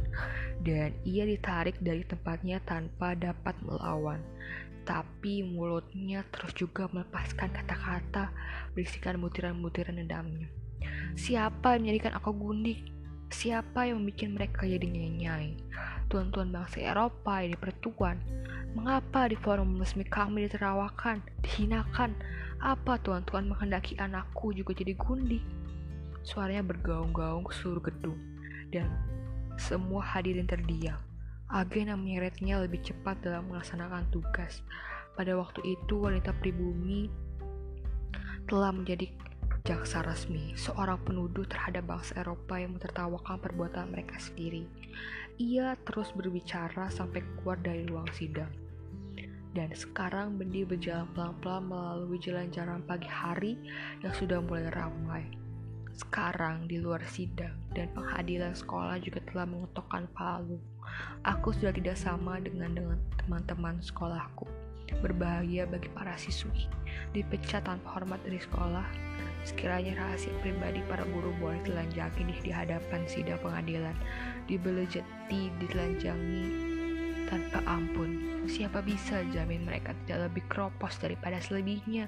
dan 0.65 0.93
ia 1.05 1.29
ditarik 1.29 1.77
dari 1.77 2.01
tempatnya 2.01 2.57
tanpa 2.65 3.13
dapat 3.13 3.53
melawan 3.61 4.17
tapi 4.87 5.43
mulutnya 5.43 6.23
terus 6.31 6.55
juga 6.55 6.87
melepaskan 6.87 7.51
kata-kata 7.51 8.31
berisikan 8.71 9.19
butiran-butiran 9.19 9.99
dendamnya. 9.99 10.47
Siapa 11.19 11.75
yang 11.75 11.83
menjadikan 11.83 12.15
aku 12.15 12.31
gundik? 12.31 12.87
Siapa 13.27 13.91
yang 13.91 13.99
membuat 13.99 14.31
mereka 14.31 14.63
jadi 14.63 14.87
nyai 14.87 15.59
Tuan-tuan 16.07 16.55
bangsa 16.55 16.79
Eropa 16.79 17.43
yang 17.43 17.59
dipertuan. 17.59 18.15
Mengapa 18.71 19.27
di 19.27 19.35
forum 19.35 19.75
resmi 19.75 20.07
kami 20.07 20.47
diterawakan, 20.47 21.19
dihinakan? 21.43 22.15
Apa 22.63 22.95
tuan-tuan 23.03 23.51
menghendaki 23.51 23.99
anakku 23.99 24.55
juga 24.55 24.71
jadi 24.71 24.95
gundik? 24.95 25.43
Suaranya 26.23 26.63
bergaung-gaung 26.63 27.43
ke 27.43 27.51
seluruh 27.59 27.83
gedung, 27.83 28.15
dan 28.71 28.87
semua 29.59 29.99
hadirin 29.99 30.47
terdiam. 30.47 31.06
Agen 31.47 31.87
yang 31.87 32.03
menyeretnya 32.03 32.59
lebih 32.59 32.83
cepat 32.83 33.23
dalam 33.23 33.47
melaksanakan 33.47 34.03
tugas. 34.11 34.59
Pada 35.15 35.31
waktu 35.39 35.63
itu, 35.63 35.95
wanita 35.95 36.35
pribumi 36.43 37.07
telah 38.51 38.75
menjadi 38.75 39.07
jaksa 39.67 40.03
resmi, 40.03 40.55
seorang 40.55 40.99
penuduh 41.03 41.43
terhadap 41.43 41.87
bangsa 41.87 42.15
Eropa 42.19 42.55
yang 42.55 42.75
mentertawakan 42.79 43.39
perbuatan 43.39 43.91
mereka 43.91 44.15
sendiri. 44.15 44.67
Ia 45.39 45.75
terus 45.83 46.11
berbicara 46.15 46.87
sampai 46.87 47.23
keluar 47.39 47.59
dari 47.59 47.83
ruang 47.83 48.07
sidang. 48.15 48.51
Dan 49.51 49.71
sekarang 49.75 50.39
Bendi 50.39 50.63
berjalan 50.63 51.11
pelan-pelan 51.11 51.63
melalui 51.67 52.19
jalan-jalan 52.19 52.79
pagi 52.87 53.09
hari 53.11 53.59
yang 53.99 54.13
sudah 54.15 54.39
mulai 54.43 54.71
ramai. 54.71 55.27
Sekarang 55.97 56.69
di 56.69 56.77
luar 56.77 57.01
sidang 57.09 57.57
dan 57.73 57.89
penghadiran 57.91 58.53
sekolah 58.53 59.01
juga 59.01 59.17
telah 59.27 59.49
mengetokkan 59.49 60.05
palu. 60.13 60.61
Aku 61.27 61.51
sudah 61.51 61.75
tidak 61.75 61.99
sama 61.99 62.39
dengan 62.39 62.71
teman-teman 63.19 63.83
sekolahku. 63.83 64.47
Berbahaya 65.03 65.67
bagi 65.67 65.91
para 65.91 66.15
siswi, 66.15 66.71
dipecat 67.11 67.67
tanpa 67.67 67.99
hormat 67.99 68.23
dari 68.23 68.39
sekolah. 68.39 68.87
Sekiranya 69.43 69.99
rahasia 69.99 70.31
pribadi 70.39 70.79
para 70.87 71.03
guru 71.11 71.35
boleh 71.43 71.59
telanjangi 71.67 72.39
di 72.39 72.51
hadapan 72.51 73.03
sidang 73.03 73.39
pengadilan, 73.43 73.95
dibelejeti, 74.47 75.51
ditelanjangi 75.59 76.47
tanpa 77.27 77.59
ampun. 77.67 78.43
Siapa 78.47 78.79
bisa 78.79 79.27
jamin 79.35 79.67
mereka 79.67 79.91
tidak 80.07 80.31
lebih 80.31 80.43
keropos 80.47 80.95
daripada 81.03 81.43
selebihnya? 81.43 82.07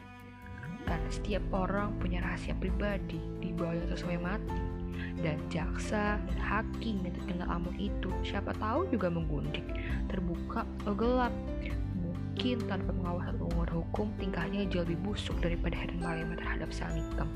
Dan 0.87 1.03
setiap 1.11 1.43
orang 1.51 1.99
punya 1.99 2.23
rahasia 2.23 2.55
pribadi 2.55 3.19
di 3.43 3.51
bawah 3.51 3.91
sesuai 3.91 4.19
mati 4.23 4.78
dan 5.19 5.37
jaksa 5.51 6.17
dan 6.19 6.39
hakim 6.39 7.03
yang 7.03 7.13
terkena 7.15 7.45
amun 7.47 7.75
itu. 7.75 8.09
Siapa 8.23 8.55
tahu 8.57 8.87
juga 8.91 9.11
menggundik 9.11 9.65
terbuka 10.07 10.63
atau 10.83 10.93
gelap. 10.95 11.33
Mungkin 11.99 12.63
tanpa 12.71 12.95
pengawasan 12.95 13.37
umur 13.39 13.67
hukum 13.67 14.09
tingkahnya 14.15 14.67
jauh 14.71 14.87
lebih 14.87 14.99
busuk 15.03 15.35
daripada 15.43 15.75
Heren 15.75 15.99
Malema 15.99 16.39
terhadap 16.39 16.71
sang 16.71 16.95
nikam 16.95 17.27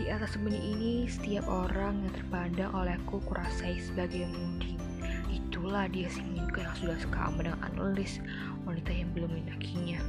di 0.00 0.08
atas 0.08 0.32
bumi 0.40 0.56
ini 0.56 1.04
setiap 1.04 1.44
orang 1.44 2.00
yang 2.00 2.12
terpandang 2.16 2.72
olehku 2.72 3.20
kurasai 3.28 3.76
sebagai 3.84 4.24
mudi 4.32 4.80
itulah 5.28 5.84
dia 5.92 6.08
si 6.08 6.24
Minko 6.24 6.64
yang 6.64 6.72
sudah 6.72 6.96
sekama 6.96 7.44
dengan 7.44 7.60
analis 7.68 8.16
wanita 8.64 8.96
yang 8.96 9.12
belum 9.12 9.28
mendakinya. 9.28 10.00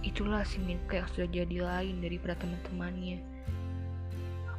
Itulah 0.00 0.40
si 0.40 0.56
Minko 0.56 0.96
yang 0.96 1.08
sudah 1.12 1.28
jadi 1.28 1.56
lain 1.60 2.00
daripada 2.00 2.40
teman-temannya 2.40 3.20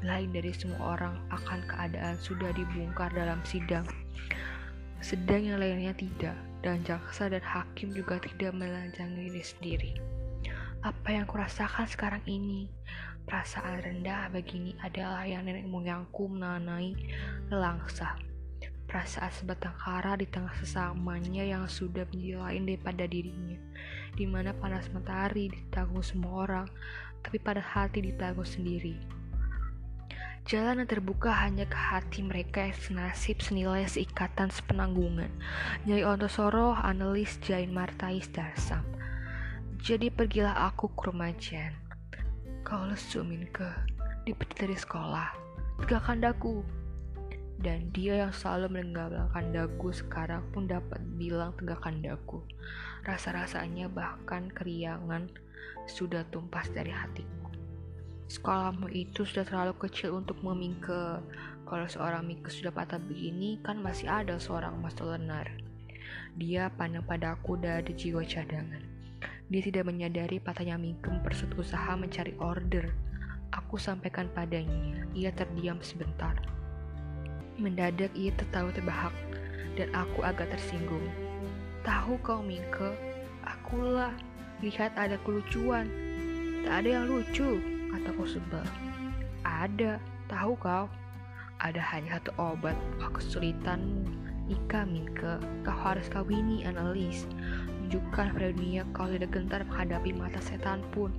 lain 0.02 0.34
dari 0.34 0.54
semua 0.54 0.98
orang 0.98 1.16
akan 1.30 1.62
keadaan 1.70 2.18
sudah 2.18 2.50
dibongkar 2.58 3.14
dalam 3.14 3.42
sidang. 3.46 3.86
Sedang 5.02 5.42
yang 5.42 5.58
lainnya 5.58 5.94
tidak, 5.98 6.38
dan 6.62 6.82
jaksa 6.86 7.30
dan 7.30 7.42
hakim 7.42 7.90
juga 7.94 8.22
tidak 8.22 8.54
melanjangi 8.54 9.30
diri 9.30 9.44
sendiri. 9.46 9.92
Apa 10.82 11.14
yang 11.14 11.30
kurasakan 11.30 11.86
sekarang 11.86 12.26
ini, 12.26 12.70
perasaan 13.26 13.82
rendah 13.82 14.30
begini 14.34 14.74
adalah 14.82 15.26
yang 15.26 15.46
nenek 15.46 15.70
moyangku 15.70 16.26
menanai 16.26 16.98
langsa. 17.54 18.18
Perasaan 18.90 19.30
sebatang 19.30 19.78
kara 19.78 20.18
di 20.18 20.26
tengah 20.26 20.52
sesamanya 20.58 21.46
yang 21.46 21.70
sudah 21.70 22.04
menjadi 22.10 22.42
lain 22.42 22.64
daripada 22.66 23.04
dirinya, 23.06 23.58
di 24.18 24.26
mana 24.26 24.52
panas 24.58 24.90
matahari 24.90 25.54
ditanggung 25.54 26.04
semua 26.04 26.50
orang, 26.50 26.68
tapi 27.22 27.38
pada 27.38 27.62
hati 27.62 28.02
ditanggung 28.02 28.46
sendiri. 28.46 29.21
Jalan 30.42 30.82
yang 30.82 30.90
terbuka 30.90 31.30
hanya 31.30 31.70
ke 31.70 31.78
hati 31.78 32.26
mereka 32.26 32.66
yang 32.66 32.74
senasib 32.74 33.38
senilai 33.46 33.86
seikatan 33.86 34.50
sepenanggungan. 34.50 35.30
Nyai 35.86 36.02
Ontosoro, 36.02 36.74
analis 36.74 37.38
Jain 37.46 37.70
Martais 37.70 38.26
Darsam. 38.34 38.82
Jadi 39.82 40.10
pergilah 40.10 40.70
aku 40.74 40.90
ke 40.98 41.10
rumah 41.10 41.30
Jen. 41.38 41.74
Kau 42.66 42.86
lesu 42.90 43.22
ke 43.54 43.70
dipecat 44.26 44.66
dari 44.66 44.78
sekolah. 44.78 45.30
Tegakkan 45.86 46.22
dagu. 46.22 46.66
Dan 47.62 47.94
dia 47.94 48.26
yang 48.26 48.34
selalu 48.34 48.82
menegakkan 48.82 49.54
dagu 49.54 49.90
sekarang 49.94 50.42
pun 50.50 50.66
dapat 50.66 51.02
bilang 51.22 51.54
tegakkan 51.58 52.02
dagu. 52.02 52.42
Rasa-rasanya 53.06 53.90
bahkan 53.94 54.50
keriangan 54.50 55.30
sudah 55.86 56.26
tumpas 56.34 56.70
dari 56.74 56.90
hatiku. 56.90 57.41
Sekolahmu 58.32 58.88
itu 58.96 59.28
sudah 59.28 59.44
terlalu 59.44 59.76
kecil 59.76 60.16
untuk 60.16 60.40
memingke. 60.40 61.20
Kalau 61.68 61.84
seorang 61.84 62.24
Mingke 62.24 62.48
sudah 62.48 62.72
patah 62.72 62.96
begini, 62.96 63.60
kan 63.60 63.84
masih 63.84 64.08
ada 64.08 64.40
seorang 64.40 64.80
Mas 64.80 64.96
Tolenar. 64.96 65.52
Dia 66.40 66.72
pandang 66.72 67.04
padaku 67.04 67.60
dari 67.60 67.92
jiwa 67.92 68.24
cadangan. 68.24 68.88
Dia 69.52 69.62
tidak 69.68 69.84
menyadari 69.84 70.40
patahnya 70.40 70.80
Mingkem 70.80 71.20
persut 71.20 71.52
usaha 71.60 71.92
mencari 72.00 72.32
order. 72.40 72.96
Aku 73.52 73.76
sampaikan 73.76 74.32
padanya. 74.32 75.04
Ia 75.12 75.36
terdiam 75.36 75.84
sebentar. 75.84 76.40
Mendadak 77.60 78.16
ia 78.16 78.32
tertawa 78.32 78.72
terbahak 78.72 79.12
dan 79.76 79.92
aku 79.92 80.24
agak 80.24 80.48
tersinggung. 80.56 81.04
Tahu 81.84 82.16
kau 82.24 82.40
Mingke, 82.40 82.96
akulah. 83.44 84.16
Lihat 84.64 84.96
ada 84.96 85.20
kelucuan. 85.20 85.92
Tak 86.64 86.88
ada 86.88 86.90
yang 86.96 87.12
lucu, 87.12 87.81
kataku 87.92 88.24
sebel. 88.24 88.64
Ada, 89.44 90.00
tahu 90.32 90.56
kau? 90.58 90.88
Ada 91.62 91.82
hanya 91.94 92.18
satu 92.18 92.32
obat 92.42 92.74
kesulitanmu. 93.14 94.10
Ika 94.52 94.84
Minke, 94.84 95.40
kau 95.64 95.78
harus 95.80 96.10
kawini 96.12 96.66
analis. 96.68 97.24
Tunjukkan 97.80 98.36
pada 98.36 98.50
dunia 98.52 98.84
kau 98.92 99.08
tidak 99.08 99.32
gentar 99.32 99.64
menghadapi 99.64 100.12
mata 100.12 100.42
setan 100.44 100.84
pun. 100.92 101.14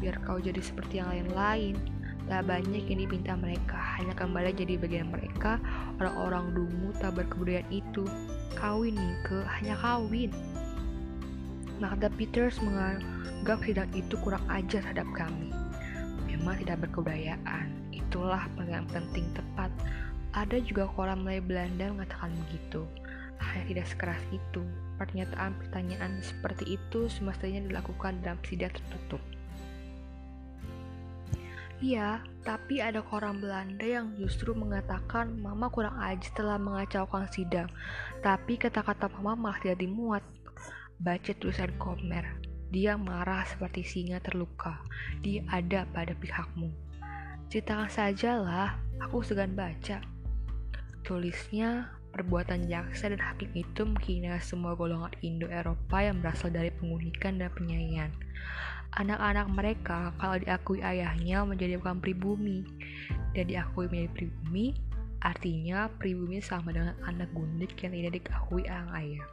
Biar 0.00 0.16
kau 0.24 0.40
jadi 0.40 0.62
seperti 0.62 1.02
yang 1.02 1.10
lain-lain. 1.10 1.76
Tak 2.30 2.48
banyak 2.48 2.86
yang 2.86 3.02
dipinta 3.02 3.34
mereka, 3.34 3.76
hanya 3.98 4.14
kembali 4.14 4.54
jadi 4.54 4.78
bagian 4.78 5.10
mereka, 5.10 5.58
orang-orang 5.98 6.54
dungu 6.54 6.94
tak 7.02 7.18
berkebudayaan 7.18 7.68
itu. 7.68 8.06
Kawin 8.56 8.94
Minke, 8.94 9.42
hanya 9.58 9.74
kawin. 9.82 10.30
Magda 11.82 12.08
Peters 12.14 12.62
menganggap 12.62 13.58
sidang 13.66 13.90
itu 13.90 14.14
kurang 14.22 14.46
ajar 14.48 14.86
terhadap 14.86 15.08
kami. 15.18 15.50
Memang 16.42 16.58
tidak 16.58 16.82
berkebudayaan, 16.82 17.70
itulah 17.94 18.50
yang 18.66 18.82
penting 18.90 19.30
tepat. 19.30 19.70
Ada 20.34 20.58
juga 20.58 20.90
koran 20.90 21.22
mulai 21.22 21.38
Belanda 21.38 21.94
mengatakan 21.94 22.34
begitu. 22.44 22.82
Hanya 23.38 23.62
tidak 23.70 23.86
sekeras 23.94 24.22
itu. 24.34 24.66
Pernyataan-pertanyaan 24.98 26.18
seperti 26.18 26.74
itu 26.74 27.06
semestinya 27.06 27.62
dilakukan 27.62 28.18
dalam 28.26 28.42
sidang 28.42 28.74
tertutup. 28.74 29.22
Iya, 31.78 32.26
tapi 32.42 32.82
ada 32.82 33.06
koran 33.06 33.38
Belanda 33.38 33.86
yang 33.86 34.18
justru 34.18 34.50
mengatakan 34.50 35.38
Mama 35.38 35.70
kurang 35.70 35.94
aja 36.02 36.26
telah 36.34 36.58
mengacaukan 36.58 37.30
sidang. 37.30 37.70
Tapi 38.18 38.58
kata-kata 38.58 39.06
Mama 39.14 39.38
malah 39.38 39.62
tidak 39.62 39.78
dimuat. 39.78 40.26
Baca 40.98 41.30
tulisan 41.38 41.70
Komer. 41.78 42.51
Dia 42.72 42.96
marah 42.96 43.44
seperti 43.44 43.84
singa 43.84 44.18
terluka. 44.24 44.80
Dia 45.20 45.44
ada 45.52 45.84
pada 45.92 46.16
pihakmu. 46.16 46.72
Ceritakan 47.52 47.92
sajalah, 47.92 48.80
aku 48.96 49.20
segan 49.20 49.52
baca. 49.52 50.00
Tulisnya, 51.04 51.92
perbuatan 52.16 52.64
jaksa 52.64 53.12
dan 53.12 53.20
hakim 53.20 53.52
itu 53.52 53.84
menghina 53.84 54.40
semua 54.40 54.72
golongan 54.72 55.12
Indo-Eropa 55.20 56.00
yang 56.00 56.24
berasal 56.24 56.48
dari 56.48 56.72
pengunikan 56.72 57.36
dan 57.36 57.52
penyayangan 57.52 58.12
anak-anak 58.92 59.48
mereka 59.48 60.12
kalau 60.20 60.36
diakui 60.36 60.84
ayahnya 60.84 61.48
menjadi 61.48 61.80
bukan 61.80 61.96
pribumi 62.04 62.68
dan 63.32 63.48
diakui 63.48 63.88
menjadi 63.88 64.12
pribumi 64.12 64.76
artinya 65.24 65.88
pribumi 65.96 66.44
sama 66.44 66.76
dengan 66.76 66.92
anak 67.08 67.32
gundik 67.32 67.72
yang 67.80 67.96
tidak 67.96 68.20
dikakui 68.20 68.68
ayah 68.68 68.92
ayah 69.00 69.24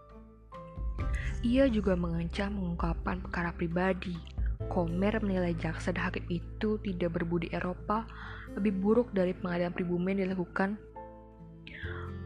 ia 1.45 1.65
juga 1.71 1.95
mengancam 1.95 2.55
mengungkapkan 2.55 3.23
perkara 3.23 3.51
pribadi 3.55 4.15
Komer 4.67 5.23
menilai 5.23 5.55
jaksa 5.55 5.95
dan 5.95 6.11
hakim 6.11 6.27
itu 6.27 6.75
tidak 6.83 7.15
berbudi 7.15 7.47
Eropa 7.55 8.03
lebih 8.59 8.75
buruk 8.75 9.07
dari 9.15 9.31
pengadilan 9.31 9.71
pribumi 9.71 10.19
yang 10.19 10.29
dilakukan 10.29 10.75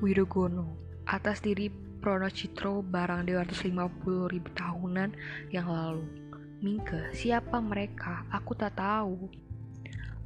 Wirogono 0.02 0.76
atas 1.06 1.40
diri 1.46 1.70
Pronocitro 2.04 2.84
barang 2.84 3.32
250 3.32 3.72
ribu 4.28 4.50
tahunan 4.52 5.16
yang 5.56 5.72
lalu. 5.72 6.04
Mingke, 6.60 7.16
siapa 7.16 7.64
mereka? 7.64 8.28
Aku 8.28 8.52
tak 8.60 8.76
tahu. 8.76 9.32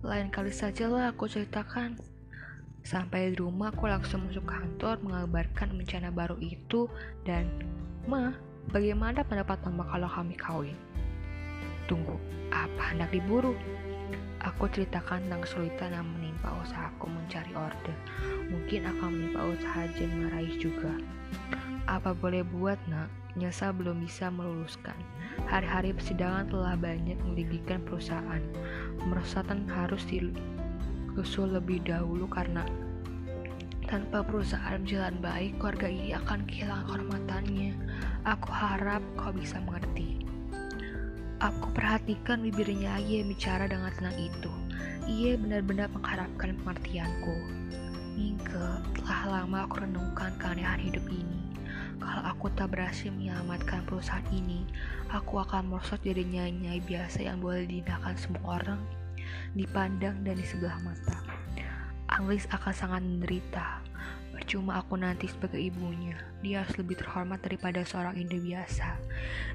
Lain 0.02 0.34
kali 0.34 0.50
sajalah 0.50 1.14
aku 1.14 1.30
ceritakan. 1.30 2.02
Sampai 2.82 3.30
di 3.30 3.38
rumah 3.38 3.70
aku 3.70 3.86
langsung 3.86 4.26
masuk 4.26 4.50
kantor 4.50 5.06
mengabarkan 5.06 5.78
bencana 5.78 6.10
baru 6.10 6.42
itu 6.42 6.90
dan 7.22 7.46
Ma, 8.08 8.32
bagaimana 8.72 9.20
pendapat 9.20 9.60
mama 9.68 9.84
kalau 9.92 10.08
kami 10.08 10.40
kawin? 10.40 10.80
Tunggu, 11.92 12.16
apa 12.56 12.96
hendak 12.96 13.12
diburu? 13.12 13.52
Aku 14.48 14.72
ceritakan 14.72 15.28
tentang 15.28 15.44
kesulitan 15.44 15.92
yang 15.92 16.08
menimpa 16.16 16.56
usahaku 16.64 17.12
mencari 17.12 17.52
order. 17.52 17.92
Mungkin 18.48 18.88
akan 18.88 19.12
menimpa 19.12 19.44
usaha 19.52 19.92
Jen 20.00 20.24
meraih 20.24 20.56
juga. 20.56 20.96
Apa 21.84 22.16
boleh 22.16 22.48
buat 22.48 22.80
nak? 22.88 23.12
Nyasa 23.36 23.76
belum 23.76 24.00
bisa 24.00 24.32
meluluskan. 24.32 24.96
Hari-hari 25.52 25.92
persidangan 25.92 26.48
telah 26.48 26.80
banyak 26.80 27.20
menggigitkan 27.20 27.84
perusahaan. 27.84 28.40
Perusahaan 29.04 29.68
harus 29.68 30.08
diusul 30.08 31.60
lebih 31.60 31.84
dahulu 31.84 32.24
karena 32.32 32.64
tanpa 33.88 34.20
perusahaan 34.20 34.84
jalan 34.84 35.16
baik, 35.24 35.56
keluarga 35.64 35.88
ini 35.88 36.12
akan 36.12 36.44
kehilangan 36.44 36.86
kehormatannya. 36.92 37.72
Aku 38.28 38.52
harap 38.52 39.00
kau 39.16 39.32
bisa 39.32 39.64
mengerti. 39.64 40.28
Aku 41.40 41.72
perhatikan 41.72 42.44
bibirnya 42.44 43.00
ia 43.00 43.24
bicara 43.24 43.64
dengan 43.72 43.88
tenang 43.96 44.20
itu. 44.20 44.52
Ia 45.08 45.40
benar-benar 45.40 45.88
mengharapkan 45.96 46.60
pengertianku. 46.60 47.36
Mingke, 48.20 48.68
telah 49.00 49.22
lama 49.40 49.64
aku 49.64 49.88
renungkan 49.88 50.36
keanehan 50.36 50.84
hidup 50.84 51.08
ini. 51.08 51.48
Kalau 51.98 52.24
aku 52.28 52.52
tak 52.60 52.76
berhasil 52.76 53.08
menyelamatkan 53.08 53.88
perusahaan 53.88 54.26
ini, 54.36 54.68
aku 55.08 55.40
akan 55.40 55.72
merosot 55.72 56.04
jadi 56.04 56.28
nyai 56.28 56.84
biasa 56.84 57.24
yang 57.24 57.40
boleh 57.40 57.64
dihinakan 57.64 58.20
semua 58.20 58.60
orang, 58.60 58.82
dipandang 59.56 60.20
dan 60.28 60.36
di 60.36 60.46
sebelah 60.46 60.78
mata. 60.84 61.27
Anglis 62.08 62.48
akan 62.52 62.74
sangat 62.74 63.02
menderita. 63.04 63.84
Percuma 64.32 64.80
aku 64.80 64.96
nanti 64.96 65.28
sebagai 65.28 65.60
ibunya. 65.60 66.16
Dia 66.46 66.64
harus 66.64 66.78
lebih 66.78 67.02
terhormat 67.02 67.42
daripada 67.44 67.82
seorang 67.84 68.16
Indo 68.16 68.38
biasa. 68.38 68.96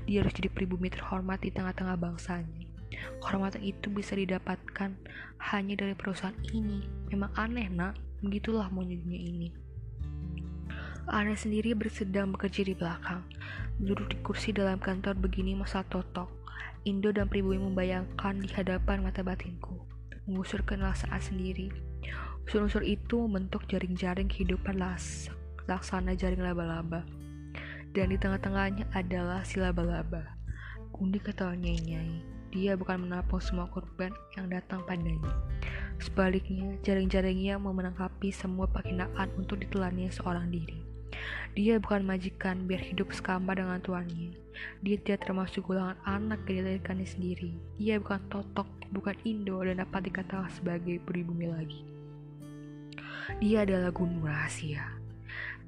Dia 0.05 0.21
harus 0.21 0.35
jadi 0.35 0.51
pribumi 0.51 0.91
terhormat 0.91 1.41
di 1.41 1.55
tengah-tengah 1.55 1.97
bangsanya. 1.97 2.67
Kehormatan 3.23 3.63
itu 3.65 3.89
bisa 3.89 4.19
didapatkan 4.19 4.93
hanya 5.55 5.75
dari 5.79 5.95
perusahaan 5.97 6.37
ini. 6.53 6.85
Memang 7.09 7.33
aneh, 7.39 7.71
nak. 7.73 7.97
Begitulah 8.21 8.69
monyetnya 8.69 9.19
ini. 9.19 9.49
Ana 11.11 11.35
sendiri 11.35 11.75
bersedang 11.75 12.31
bekerja 12.31 12.63
di 12.63 12.75
belakang. 12.79 13.27
Duduk 13.83 14.13
di 14.13 14.19
kursi 14.23 14.55
dalam 14.55 14.79
kantor 14.79 15.19
begini 15.19 15.59
masa 15.59 15.83
totok. 15.87 16.31
Indo 16.87 17.15
dan 17.15 17.31
pribumi 17.31 17.59
membayangkan 17.59 18.43
di 18.43 18.51
hadapan 18.51 19.03
mata 19.03 19.23
batinku. 19.23 19.83
Mengusur 20.27 20.63
kenasaan 20.63 21.19
sendiri. 21.19 21.92
Unsur-unsur 22.45 22.83
itu 22.83 23.23
membentuk 23.25 23.65
jaring-jaring 23.71 24.29
kehidupan 24.29 24.77
las 24.77 25.33
laksana 25.71 26.19
jaring 26.19 26.43
laba-laba. 26.43 27.07
Dan 27.93 28.09
di 28.11 28.17
tengah-tengahnya 28.17 28.89
adalah 28.97 29.45
si 29.45 29.61
laba-laba. 29.61 30.35
Kundi 30.91 31.21
ketawa 31.21 31.53
nyai-nyai. 31.55 32.25
Dia 32.53 32.77
bukan 32.77 33.09
menampung 33.09 33.41
semua 33.41 33.69
korban 33.69 34.13
yang 34.37 34.53
datang 34.53 34.85
padanya. 34.85 35.33
Sebaliknya, 35.97 36.77
jaring-jaringnya 36.85 37.57
memenangkapi 37.57 38.29
semua 38.29 38.69
penghinaan 38.69 39.33
untuk 39.41 39.61
ditelannya 39.61 40.13
seorang 40.13 40.53
diri. 40.53 40.85
Dia 41.53 41.77
bukan 41.77 42.05
majikan 42.05 42.65
biar 42.65 42.81
hidup 42.81 43.13
sekamar 43.13 43.61
dengan 43.61 43.81
tuannya. 43.81 44.33
Dia 44.81 44.97
tidak 45.01 45.29
termasuk 45.29 45.69
golongan 45.69 46.01
anak 46.05 46.45
yang 46.49 46.81
sendiri. 47.05 47.57
Dia 47.77 48.01
bukan 48.01 48.21
totok, 48.33 48.69
bukan 48.93 49.17
Indo 49.25 49.61
dan 49.61 49.81
dapat 49.81 50.09
dikatakan 50.09 50.49
sebagai 50.53 51.01
pribumi 51.05 51.49
lagi. 51.49 51.92
Dia 53.39 53.63
adalah 53.67 53.95
gunung 53.95 54.25
rahasia. 54.25 54.87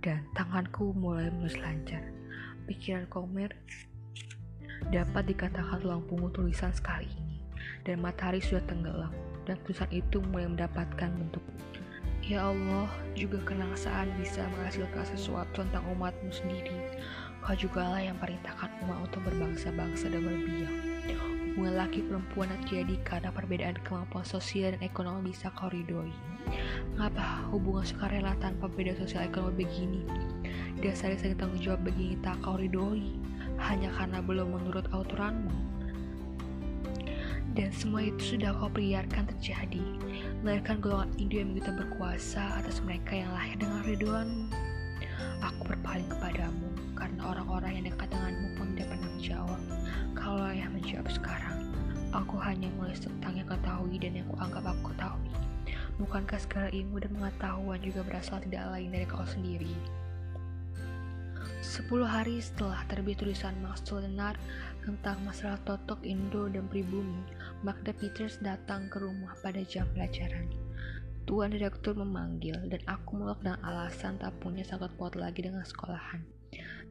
Dan 0.01 0.27
tanganku 0.37 0.93
mulai 0.93 1.33
mulus 1.33 1.57
lancar. 1.57 2.03
Pikiran 2.69 3.09
Komer 3.09 3.53
dapat 4.93 5.33
dikatakan 5.33 5.81
tulang 5.81 6.05
punggung 6.05 6.33
tulisan 6.33 6.73
sekali 6.75 7.09
ini. 7.09 7.39
Dan 7.85 8.01
matahari 8.05 8.41
sudah 8.41 8.65
tenggelam. 8.69 9.13
Dan 9.45 9.61
tulisan 9.65 9.89
itu 9.93 10.21
mulai 10.33 10.49
mendapatkan 10.49 11.11
bentuk 11.15 11.45
Ya 12.25 12.41
Allah, 12.41 12.89
juga 13.13 13.37
kenaksaan 13.45 14.09
bisa 14.17 14.49
menghasilkan 14.57 15.05
sesuatu 15.13 15.61
tentang 15.61 15.85
umatmu 15.93 16.33
sendiri. 16.33 16.73
Kau 17.45 17.53
juga 17.53 17.85
lah 17.85 18.01
yang 18.01 18.17
perintahkan 18.17 18.73
umat 18.81 19.05
untuk 19.05 19.29
berbangsa-bangsa 19.29 20.09
dan 20.09 20.25
berbiak. 20.25 20.94
Hubungan 21.55 21.87
laki 21.87 22.03
perempuan 22.03 22.51
yang 22.51 22.61
terjadi 22.67 22.95
karena 23.07 23.31
perbedaan 23.31 23.79
kemampuan 23.87 24.27
sosial 24.27 24.75
dan 24.75 24.83
ekonomi 24.83 25.31
bisa 25.31 25.55
kau 25.55 25.71
ridhoi. 25.71 26.11
Mengapa 26.99 27.47
hubungan 27.55 27.87
sukarela 27.87 28.35
tanpa 28.43 28.67
beda 28.67 28.99
sosial 28.99 29.31
ekonomi 29.31 29.63
begini? 29.63 30.03
Dasar 30.83 31.15
saling 31.15 31.39
tanggung 31.39 31.63
jawab 31.63 31.87
begini 31.87 32.19
tak 32.27 32.43
kau 32.43 32.59
ridhoi, 32.59 33.15
hanya 33.71 33.87
karena 33.95 34.19
belum 34.19 34.51
menurut 34.51 34.91
aturanmu 34.91 35.75
dan 37.55 37.71
semua 37.71 38.03
itu 38.03 38.35
sudah 38.35 38.51
kau 38.59 38.67
biarkan 38.67 39.31
terjadi. 39.31 39.87
Melahirkan 40.43 40.83
golongan 40.83 41.15
Indo 41.23 41.39
yang 41.39 41.55
begitu 41.55 41.71
berkuasa 41.71 42.59
atas 42.59 42.83
mereka 42.83 43.15
yang 43.15 43.31
lahir 43.31 43.55
dengan 43.63 43.87
ridhoanmu. 43.87 44.51
Aku 45.39 45.63
berpaling 45.63 46.11
kepadamu 46.11 46.69
karena 46.99 47.23
orang-orang 47.31 47.79
yang 47.79 47.95
dekat 47.95 48.11
denganmu 48.11 48.44
Kalau 50.35 50.51
yang 50.51 50.75
menjawab 50.75 51.07
sekarang, 51.15 51.71
aku 52.11 52.43
hanya 52.43 52.67
mulai 52.75 52.99
tentang 52.99 53.39
yang 53.39 53.47
ketahui 53.47 54.03
dan 54.03 54.19
yang 54.19 54.27
kuanggap 54.35 54.67
aku 54.67 54.91
ketahui. 54.91 55.31
Bukankah 56.03 56.43
segala 56.43 56.69
ilmu 56.75 56.99
dan 56.99 57.15
pengetahuan 57.15 57.79
juga 57.79 58.03
berasal 58.03 58.43
tidak 58.43 58.67
lain 58.75 58.91
dari 58.91 59.07
kau 59.07 59.23
sendiri? 59.23 59.71
Sepuluh 61.63 62.11
hari 62.11 62.43
setelah 62.43 62.83
terbit 62.91 63.23
tulisan 63.23 63.55
Max 63.63 63.87
Lenar 63.95 64.35
tentang 64.83 65.23
masalah 65.23 65.55
totok 65.63 66.03
Indo 66.03 66.51
dan 66.51 66.67
pribumi, 66.67 67.23
Magda 67.63 67.95
Peters 67.95 68.43
datang 68.43 68.91
ke 68.91 68.99
rumah 68.99 69.39
pada 69.39 69.63
jam 69.63 69.87
pelajaran. 69.95 70.51
Tuan 71.31 71.55
direktur 71.55 71.95
memanggil 71.95 72.59
dan 72.75 72.83
aku 72.91 73.23
menolak 73.23 73.39
dengan 73.39 73.63
alasan 73.63 74.19
tak 74.19 74.35
punya 74.43 74.67
sangkut 74.67 74.91
paut 74.99 75.15
lagi 75.15 75.47
dengan 75.47 75.63
sekolahan. 75.63 76.27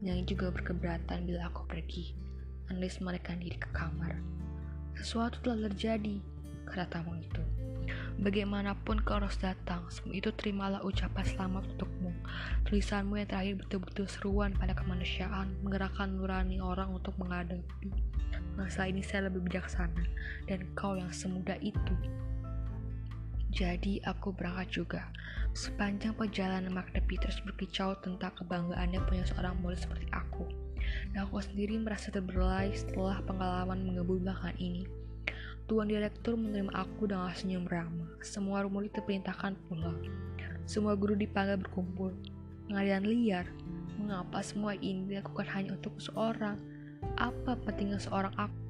Nyai 0.00 0.24
juga 0.24 0.48
berkeberatan 0.48 1.28
bila 1.28 1.52
aku 1.52 1.68
pergi. 1.68 2.24
Anlis 2.72 3.00
melarikan 3.00 3.40
diri 3.40 3.60
ke 3.60 3.68
kamar. 3.76 4.16
Sesuatu 4.96 5.42
telah 5.44 5.68
terjadi, 5.68 6.22
kata 6.64 6.86
tamu 6.88 7.18
itu. 7.20 7.42
Bagaimanapun 8.14 9.02
kau 9.02 9.18
harus 9.20 9.36
datang, 9.36 9.84
sebelum 9.90 10.14
itu 10.16 10.30
terimalah 10.38 10.80
ucapan 10.86 11.26
selamat 11.26 11.66
untukmu. 11.76 12.14
Tulisanmu 12.64 13.20
yang 13.20 13.28
terakhir 13.28 13.60
betul-betul 13.60 14.06
seruan 14.08 14.54
pada 14.56 14.72
kemanusiaan, 14.72 15.52
menggerakkan 15.60 16.16
nurani 16.16 16.62
orang 16.62 16.94
untuk 16.94 17.12
menghadapi 17.20 17.90
masalah 18.54 18.88
ini 18.90 19.02
saya 19.02 19.26
lebih 19.26 19.44
bijaksana, 19.50 20.06
dan 20.46 20.62
kau 20.78 20.94
yang 20.94 21.10
semudah 21.10 21.58
itu. 21.58 21.94
Jadi 23.54 24.02
aku 24.02 24.34
berangkat 24.34 24.70
juga. 24.70 25.02
Sepanjang 25.54 26.18
perjalanan 26.18 26.74
Magda 26.74 26.98
Peters 27.06 27.38
berkicau 27.46 27.94
tentang 28.02 28.34
kebanggaannya 28.34 28.98
punya 29.06 29.22
seorang 29.30 29.54
murid 29.62 29.78
seperti 29.78 30.10
aku. 30.10 30.63
Dan 31.12 31.28
aku 31.28 31.42
sendiri 31.42 31.76
merasa 31.76 32.08
terbelai 32.08 32.72
setelah 32.72 33.20
pengalaman 33.26 33.84
mengebul 33.84 34.22
belakangan 34.22 34.56
ini. 34.56 34.88
Tuan 35.64 35.88
Direktur 35.88 36.36
menerima 36.36 36.72
aku 36.76 37.08
dengan 37.08 37.32
senyum 37.32 37.64
ramah. 37.64 38.20
Semua 38.20 38.64
murid 38.68 38.92
diperintahkan 38.92 39.56
pulang. 39.68 39.96
Semua 40.68 40.92
guru 40.92 41.16
dipanggil 41.16 41.60
berkumpul. 41.60 42.12
Pengadilan 42.68 43.04
liar. 43.04 43.46
Mengapa 43.96 44.44
semua 44.44 44.76
ini 44.76 45.08
dilakukan 45.08 45.48
hanya 45.56 45.76
untuk 45.76 45.96
seorang? 46.00 46.60
Apa 47.16 47.56
pentingnya 47.64 47.96
seorang 47.96 48.32
aku? 48.36 48.60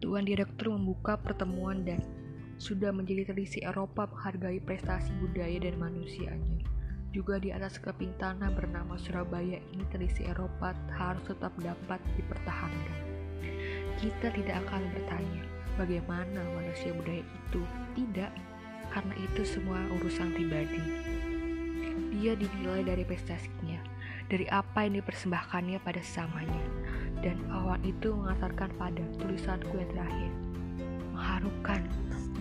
Tuan 0.00 0.24
Direktur 0.24 0.72
membuka 0.72 1.16
pertemuan 1.20 1.84
dan 1.84 2.00
sudah 2.56 2.92
menjadi 2.92 3.32
tradisi 3.32 3.60
Eropa 3.60 4.08
menghargai 4.08 4.60
prestasi 4.64 5.12
budaya 5.20 5.60
dan 5.60 5.76
manusianya. 5.76 6.73
Juga 7.14 7.38
di 7.38 7.54
atas 7.54 7.78
keping 7.78 8.10
tanah 8.18 8.50
bernama 8.50 8.98
Surabaya 8.98 9.62
ini 9.70 9.86
tradisi 9.86 10.26
Eropa 10.26 10.74
harus 10.98 11.22
tetap 11.22 11.54
dapat 11.62 12.02
dipertahankan. 12.18 12.98
Kita 14.02 14.34
tidak 14.34 14.66
akan 14.66 14.82
bertanya, 14.90 15.46
bagaimana 15.78 16.42
manusia 16.58 16.90
budaya 16.90 17.22
itu. 17.22 17.62
Tidak, 17.94 18.32
karena 18.90 19.14
itu 19.22 19.46
semua 19.46 19.78
urusan 19.94 20.34
pribadi. 20.34 20.82
Dia 22.18 22.34
dinilai 22.34 22.82
dari 22.82 23.06
prestasinya, 23.06 23.78
dari 24.26 24.50
apa 24.50 24.82
yang 24.82 24.98
dipersembahkannya 24.98 25.78
pada 25.86 26.02
sesamanya. 26.02 26.64
Dan 27.22 27.38
awan 27.46 27.78
itu 27.86 28.10
mengantarkan 28.10 28.74
pada 28.74 29.06
tulisanku 29.22 29.70
yang 29.78 29.90
terakhir. 29.94 30.32
Mengharukan, 31.14 31.86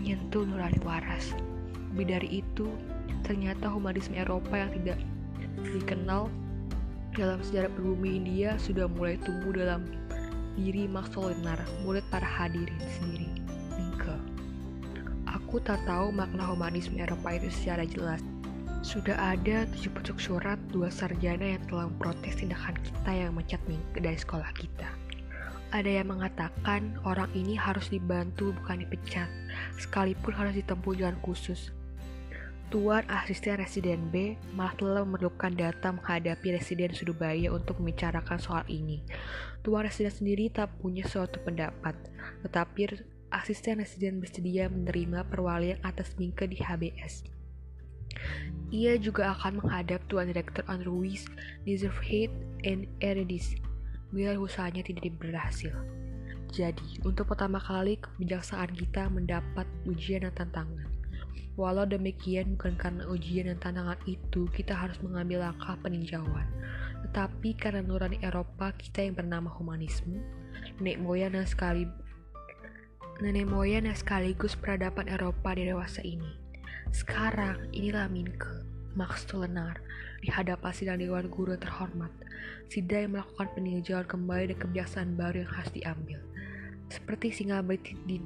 menyentuh 0.02 0.50
nurani 0.50 0.82
waras. 0.82 1.38
Lebih 1.94 2.10
dari 2.10 2.30
itu, 2.42 2.74
ternyata 3.24 3.72
humanisme 3.72 4.14
Eropa 4.20 4.54
yang 4.60 4.72
tidak 4.76 5.00
dikenal 5.64 6.28
dalam 7.14 7.40
sejarah 7.46 7.70
berbumi 7.74 8.20
India 8.20 8.58
sudah 8.58 8.90
mulai 8.90 9.16
tumbuh 9.22 9.54
dalam 9.54 9.86
diri 10.54 10.86
Max 10.86 11.14
Solinar, 11.14 11.58
murid 11.82 12.06
para 12.10 12.26
hadirin 12.26 12.78
sendiri. 12.98 13.30
Mingke. 13.74 14.18
Aku 15.30 15.58
tak 15.62 15.82
tahu 15.86 16.14
makna 16.14 16.46
humanisme 16.46 16.98
Eropa 16.98 17.34
itu 17.34 17.50
secara 17.50 17.86
jelas. 17.86 18.22
Sudah 18.84 19.16
ada 19.16 19.64
tujuh 19.72 19.90
pucuk 19.96 20.18
surat 20.20 20.60
dua 20.70 20.92
sarjana 20.92 21.56
yang 21.56 21.64
telah 21.72 21.88
memprotes 21.88 22.36
tindakan 22.36 22.76
kita 22.84 23.12
yang 23.16 23.32
mencat 23.34 23.62
Mingke 23.66 24.04
dari 24.04 24.20
sekolah 24.20 24.52
kita. 24.54 24.90
Ada 25.74 26.04
yang 26.04 26.14
mengatakan 26.14 27.02
orang 27.02 27.34
ini 27.34 27.58
harus 27.58 27.90
dibantu 27.90 28.54
bukan 28.62 28.86
dipecat, 28.86 29.26
sekalipun 29.82 30.34
harus 30.38 30.54
ditempuh 30.54 30.94
jalan 30.94 31.18
khusus. 31.26 31.74
Tuan 32.74 33.06
asisten 33.06 33.62
residen 33.62 34.10
B 34.10 34.34
malah 34.58 34.74
telah 34.74 35.06
memerlukan 35.06 35.54
data 35.54 35.94
menghadapi 35.94 36.58
residen 36.58 36.90
Surabaya 36.90 37.54
untuk 37.54 37.78
membicarakan 37.78 38.42
soal 38.42 38.66
ini. 38.66 39.06
Tuan 39.62 39.86
residen 39.86 40.10
sendiri 40.10 40.50
tak 40.50 40.74
punya 40.82 41.06
suatu 41.06 41.38
pendapat, 41.46 41.94
tetapi 42.42 43.06
asisten 43.30 43.78
residen 43.78 44.18
bersedia 44.18 44.74
menerima 44.74 45.22
perwalian 45.30 45.78
atas 45.86 46.18
Mingke 46.18 46.50
di 46.50 46.58
HBS. 46.58 47.30
Ia 48.74 48.98
juga 48.98 49.38
akan 49.38 49.62
menghadap 49.62 50.02
Tuan 50.10 50.34
Direktur 50.34 50.66
Andrew 50.66 50.98
Weiss 50.98 51.30
di 51.70 51.78
Zerfheid 51.78 52.34
and 52.66 52.90
Eredis 53.06 53.54
bila 54.10 54.34
usahanya 54.42 54.82
tidak 54.82 55.14
berhasil. 55.22 55.78
Jadi, 56.50 57.06
untuk 57.06 57.30
pertama 57.30 57.62
kali 57.62 58.02
kebijaksanaan 58.02 58.74
kita 58.74 59.14
mendapat 59.14 59.70
ujian 59.86 60.26
dan 60.26 60.34
tantangan. 60.34 61.03
Walau 61.54 61.86
demikian, 61.86 62.58
bukan 62.58 62.74
karena 62.82 63.06
ujian 63.06 63.46
dan 63.46 63.62
tantangan 63.62 64.02
itu 64.10 64.50
kita 64.50 64.74
harus 64.74 64.98
mengambil 65.06 65.46
langkah 65.46 65.78
peninjauan, 65.86 66.50
tetapi 67.06 67.54
karena 67.54 67.86
nurani 67.86 68.18
Eropa 68.26 68.74
kita 68.74 69.06
yang 69.06 69.14
bernama 69.14 69.54
humanisme, 69.54 70.18
nenek 70.82 70.98
moyang 70.98 71.38
dan 71.38 71.46
sekali 71.46 71.86
nenek 73.22 73.46
moyang 73.46 73.86
dan 73.86 73.94
sekaligus 73.94 74.58
peradaban 74.58 75.06
Eropa 75.06 75.54
di 75.54 75.70
dewasa 75.70 76.02
ini. 76.02 76.34
Sekarang 76.90 77.70
inilah 77.70 78.10
Minke, 78.10 78.66
Max 78.98 79.30
Tulenar, 79.30 79.78
di 80.26 80.34
hadapan 80.34 80.74
sidang 80.74 80.98
Dewan 80.98 81.30
Guru 81.30 81.54
yang 81.54 81.62
terhormat, 81.62 82.10
sidang 82.74 83.02
yang 83.06 83.12
melakukan 83.22 83.48
peninjauan 83.54 84.10
kembali 84.10 84.54
dan 84.54 84.58
kebiasaan 84.58 85.10
baru 85.14 85.46
yang 85.46 85.52
harus 85.54 85.72
diambil. 85.74 86.20
Seperti 86.90 87.30
singa 87.30 87.62
di 88.10 88.18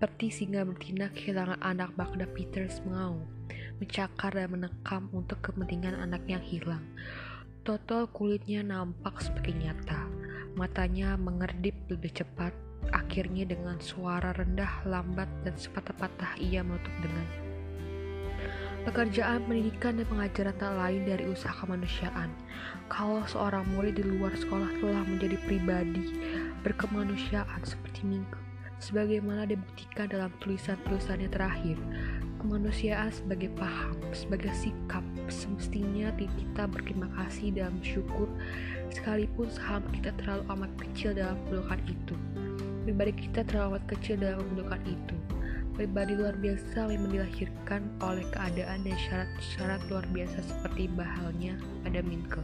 seperti 0.00 0.32
singa 0.32 0.64
betina 0.64 1.12
kehilangan 1.12 1.60
anak 1.60 1.92
Bagda 1.92 2.24
Peters 2.32 2.80
mengaum, 2.88 3.20
mencakar 3.84 4.32
dan 4.32 4.48
menekam 4.48 5.12
untuk 5.12 5.44
kepentingan 5.44 5.92
anak 5.92 6.24
yang 6.24 6.40
hilang. 6.40 6.80
Total 7.68 8.08
kulitnya 8.08 8.64
nampak 8.64 9.20
sebagai 9.20 9.52
nyata, 9.52 10.08
matanya 10.56 11.20
mengerdip 11.20 11.76
lebih 11.92 12.16
cepat, 12.16 12.56
akhirnya 12.96 13.44
dengan 13.44 13.76
suara 13.76 14.32
rendah, 14.32 14.88
lambat, 14.88 15.28
dan 15.44 15.52
sepatah-patah 15.60 16.32
ia 16.40 16.64
menutup 16.64 16.96
dengan 17.04 17.28
Pekerjaan 18.88 19.44
pendidikan 19.44 20.00
dan 20.00 20.08
pengajaran 20.08 20.56
tak 20.56 20.72
lain 20.80 21.04
dari 21.04 21.28
usaha 21.28 21.52
kemanusiaan. 21.52 22.32
Kalau 22.88 23.20
seorang 23.28 23.68
murid 23.76 24.00
di 24.00 24.04
luar 24.08 24.32
sekolah 24.32 24.80
telah 24.80 25.04
menjadi 25.04 25.36
pribadi 25.44 26.08
berkemanusiaan 26.64 27.60
seperti 27.60 28.08
Minggu, 28.08 28.40
sebagaimana 28.80 29.44
dibuktikan 29.44 30.08
dalam 30.08 30.32
tulisan-tulisannya 30.40 31.28
terakhir. 31.28 31.76
Kemanusiaan 32.40 33.12
sebagai 33.12 33.52
paham, 33.52 33.92
sebagai 34.16 34.48
sikap, 34.56 35.04
semestinya 35.28 36.08
kita 36.16 36.64
berterima 36.64 37.12
kasih 37.20 37.52
dan 37.52 37.76
bersyukur 37.84 38.26
sekalipun 38.88 39.52
saham 39.52 39.84
kita 39.92 40.10
terlalu 40.16 40.42
amat 40.56 40.72
kecil 40.80 41.12
dalam 41.12 41.36
kedudukan 41.46 41.80
itu. 41.84 42.14
Pribadi 42.88 43.12
kita 43.28 43.40
terlalu 43.44 43.76
amat 43.76 43.84
kecil 43.92 44.14
dalam 44.16 44.40
kedudukan 44.50 44.82
itu. 44.88 45.16
Pribadi 45.76 46.12
luar 46.16 46.36
biasa 46.40 46.78
memang 46.88 47.12
dilahirkan 47.12 47.82
oleh 48.00 48.24
keadaan 48.32 48.84
dan 48.88 48.96
syarat-syarat 48.96 49.80
luar 49.92 50.04
biasa 50.12 50.40
seperti 50.40 50.88
bahalnya 50.96 51.60
pada 51.84 52.00
Minke 52.00 52.40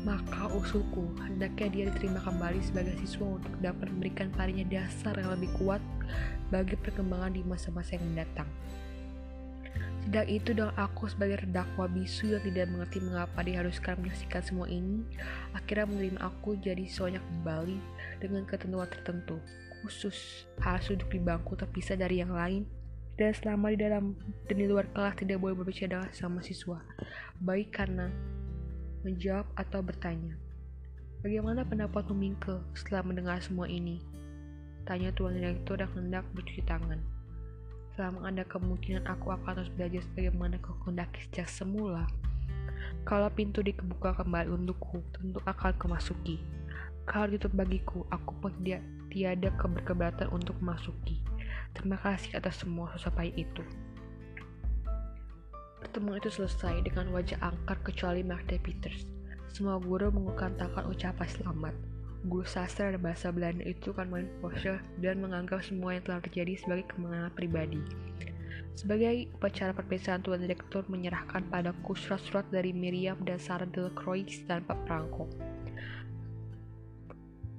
maka 0.00 0.48
usulku 0.56 1.12
hendaknya 1.20 1.68
dia 1.68 1.84
diterima 1.92 2.24
kembali 2.24 2.60
sebagai 2.64 2.96
siswa 3.04 3.36
untuk 3.36 3.52
dapat 3.60 3.92
memberikan 3.92 4.32
parinya 4.32 4.64
dasar 4.68 5.12
yang 5.20 5.36
lebih 5.36 5.52
kuat 5.60 5.82
bagi 6.48 6.74
perkembangan 6.80 7.36
di 7.36 7.44
masa-masa 7.44 8.00
yang 8.00 8.04
mendatang. 8.12 8.48
Sedang 10.00 10.28
itu 10.32 10.56
dengan 10.56 10.72
aku 10.80 11.12
sebagai 11.12 11.44
terdakwa 11.44 11.84
bisu 11.92 12.32
yang 12.32 12.42
tidak 12.42 12.66
mengerti 12.72 12.98
mengapa 13.04 13.38
diharuskan 13.44 14.00
menyaksikan 14.00 14.40
semua 14.40 14.66
ini, 14.72 15.04
akhirnya 15.52 15.84
menerima 15.84 16.20
aku 16.24 16.56
jadi 16.56 16.82
siswanya 16.88 17.20
kembali 17.20 17.76
dengan 18.18 18.42
ketentuan 18.48 18.88
tertentu, 18.88 19.36
khusus 19.84 20.48
harus 20.64 20.88
duduk 20.96 21.12
di 21.12 21.20
bangku 21.20 21.52
terpisah 21.52 22.00
dari 22.00 22.24
yang 22.24 22.32
lain, 22.32 22.64
dan 23.20 23.36
selama 23.36 23.76
di 23.76 23.78
dalam 23.84 24.16
dan 24.48 24.56
di 24.56 24.64
luar 24.64 24.88
kelas 24.96 25.20
tidak 25.20 25.36
boleh 25.36 25.52
berbicara 25.60 26.08
sama 26.16 26.40
siswa, 26.40 26.80
baik 27.44 27.76
karena 27.76 28.08
menjawab 29.00 29.48
atau 29.56 29.80
bertanya. 29.80 30.36
Bagaimana 31.20 31.64
pendapat 31.68 32.08
Mingke 32.16 32.64
setelah 32.72 33.04
mendengar 33.04 33.40
semua 33.44 33.68
ini? 33.68 34.00
Tanya 34.88 35.12
tuan 35.12 35.36
direktur 35.36 35.76
dan 35.76 35.92
hendak 35.92 36.24
bercuci 36.32 36.64
tangan. 36.64 36.96
Selama 37.92 38.32
ada 38.32 38.40
kemungkinan 38.48 39.04
aku 39.04 39.28
akan 39.28 39.60
terus 39.60 39.72
belajar 39.76 40.00
sebagaimana 40.08 40.56
kehendaki 40.64 41.20
sejak 41.28 41.48
semula. 41.52 42.08
Kalau 43.04 43.28
pintu 43.32 43.60
dikebuka 43.60 44.16
kembali 44.16 44.48
untukku, 44.48 45.04
tentu 45.12 45.40
akan 45.44 45.76
kemasuki. 45.76 46.40
Kalau 47.04 47.28
ditutup 47.28 47.52
bagiku, 47.52 48.08
aku 48.08 48.32
pun 48.40 48.52
dia, 48.64 48.80
tiada 49.12 49.52
keberkeberatan 49.60 50.32
untuk 50.32 50.56
memasuki. 50.64 51.20
Terima 51.76 52.00
kasih 52.00 52.40
atas 52.40 52.64
semua 52.64 52.92
susah 52.96 53.12
itu. 53.28 53.60
Pertemuan 55.80 56.20
itu 56.20 56.28
selesai 56.28 56.84
dengan 56.84 57.08
wajah 57.10 57.40
angkat 57.40 57.80
kecuali 57.82 58.20
Magda 58.20 58.60
Peters. 58.60 59.08
Semua 59.48 59.80
guru 59.80 60.12
mengutarakan 60.12 60.86
ucapan 60.92 61.28
selamat. 61.28 61.74
Guru 62.28 62.44
sastra 62.44 62.92
dan 62.92 63.00
bahasa 63.00 63.32
Belanda 63.32 63.64
itu 63.64 63.96
kan 63.96 64.12
main 64.12 64.28
pose 64.44 64.76
dan 65.00 65.24
menganggap 65.24 65.64
semua 65.64 65.96
yang 65.96 66.04
telah 66.04 66.20
terjadi 66.20 66.60
sebagai 66.60 66.92
kemenangan 66.92 67.32
pribadi. 67.32 67.80
Sebagai 68.76 69.32
upacara 69.36 69.72
perpisahan 69.72 70.20
Tuan 70.20 70.44
Direktur 70.44 70.84
menyerahkan 70.86 71.48
padaku 71.48 71.96
surat-surat 71.96 72.44
dari 72.52 72.76
Miriam 72.76 73.16
dan 73.24 73.40
Sarah 73.40 73.66
Delacroix 73.66 74.28
Pak 74.46 74.78
Prangko. 74.84 75.26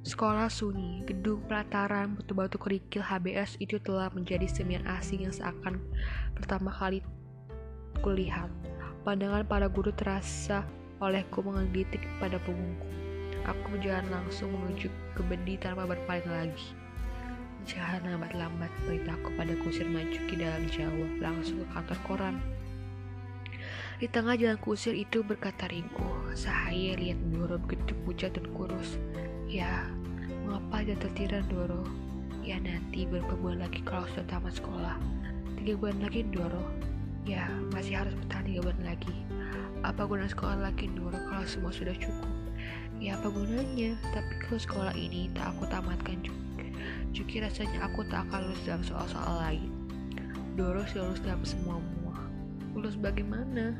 Sekolah 0.01 0.49
sunyi, 0.49 1.05
gedung 1.05 1.45
pelataran, 1.45 2.17
batu-batu 2.17 2.57
kerikil 2.57 3.05
HBS 3.05 3.61
itu 3.61 3.77
telah 3.77 4.09
menjadi 4.09 4.49
semian 4.49 4.81
asing 4.89 5.29
yang 5.29 5.33
seakan 5.33 5.77
pertama 6.33 6.73
kali 6.73 7.05
kulihat. 8.01 8.49
Pandangan 9.01 9.45
para 9.45 9.65
guru 9.69 9.93
terasa 9.93 10.65
olehku 11.01 11.41
menggelitik 11.41 12.01
pada 12.21 12.37
punggungku. 12.41 12.85
Aku 13.49 13.73
berjalan 13.73 14.05
langsung 14.13 14.53
menuju 14.53 14.89
ke 15.17 15.21
bendi 15.25 15.57
tanpa 15.57 15.89
berpaling 15.89 16.29
lagi. 16.29 16.77
Jangan 17.65 18.05
lambat-lambat, 18.05 18.69
beritahu 18.85 19.33
kepada 19.33 19.53
kusir 19.61 19.85
maju 19.89 20.19
ke 20.29 20.33
dalam 20.37 20.65
Jawa, 20.69 21.07
langsung 21.21 21.61
ke 21.61 21.67
kantor 21.73 21.99
koran. 22.05 22.35
Di 24.01 24.09
tengah 24.09 24.33
jalan 24.33 24.57
kusir 24.57 24.97
itu 24.97 25.21
berkata 25.21 25.69
ringkuh, 25.69 26.33
saya 26.33 26.97
lihat 26.97 27.21
Doro 27.29 27.61
begitu 27.61 27.93
pucat 28.01 28.33
dan 28.33 28.49
kurus. 28.57 28.97
Ya, 29.45 29.85
mengapa 30.45 30.81
dia 30.81 30.97
tertiran 30.97 31.45
Doro? 31.49 31.85
Ya 32.41 32.57
nanti 32.57 33.05
beberapa 33.05 33.37
bulan 33.37 33.69
lagi 33.69 33.85
kalau 33.85 34.09
sudah 34.09 34.25
tamat 34.25 34.57
sekolah. 34.57 34.97
Tiga 35.61 35.77
bulan 35.77 36.01
lagi 36.01 36.25
Doro. 36.33 36.65
Ya, 37.21 37.45
masih 37.69 38.01
harus 38.01 38.13
bertahan 38.17 38.45
tiga 38.49 38.61
bulan 38.65 38.81
lagi. 38.85 39.15
Apa 39.81 40.05
guna 40.05 40.25
sekolah 40.29 40.57
lagi 40.61 40.89
Doro 40.93 41.17
kalau 41.29 41.45
semua 41.45 41.73
sudah 41.73 41.93
cukup? 41.97 42.29
Ya 43.01 43.17
apa 43.17 43.29
gunanya? 43.29 43.97
Tapi 44.13 44.33
kalau 44.45 44.59
sekolah 44.61 44.93
ini 44.93 45.29
tak 45.33 45.53
aku 45.57 45.65
tamatkan 45.69 46.21
juga 46.21 46.41
Cuki 47.11 47.43
rasanya 47.43 47.91
aku 47.91 48.07
tak 48.07 48.23
akan 48.29 48.49
lulus 48.49 48.63
dalam 48.63 48.83
soal-soal 48.87 49.35
lain. 49.43 49.71
Doro 50.55 50.81
lulus 50.83 51.19
dalam 51.21 51.43
semua 51.43 51.77
mua. 51.77 52.17
Lulus 52.73 52.95
bagaimana? 52.95 53.75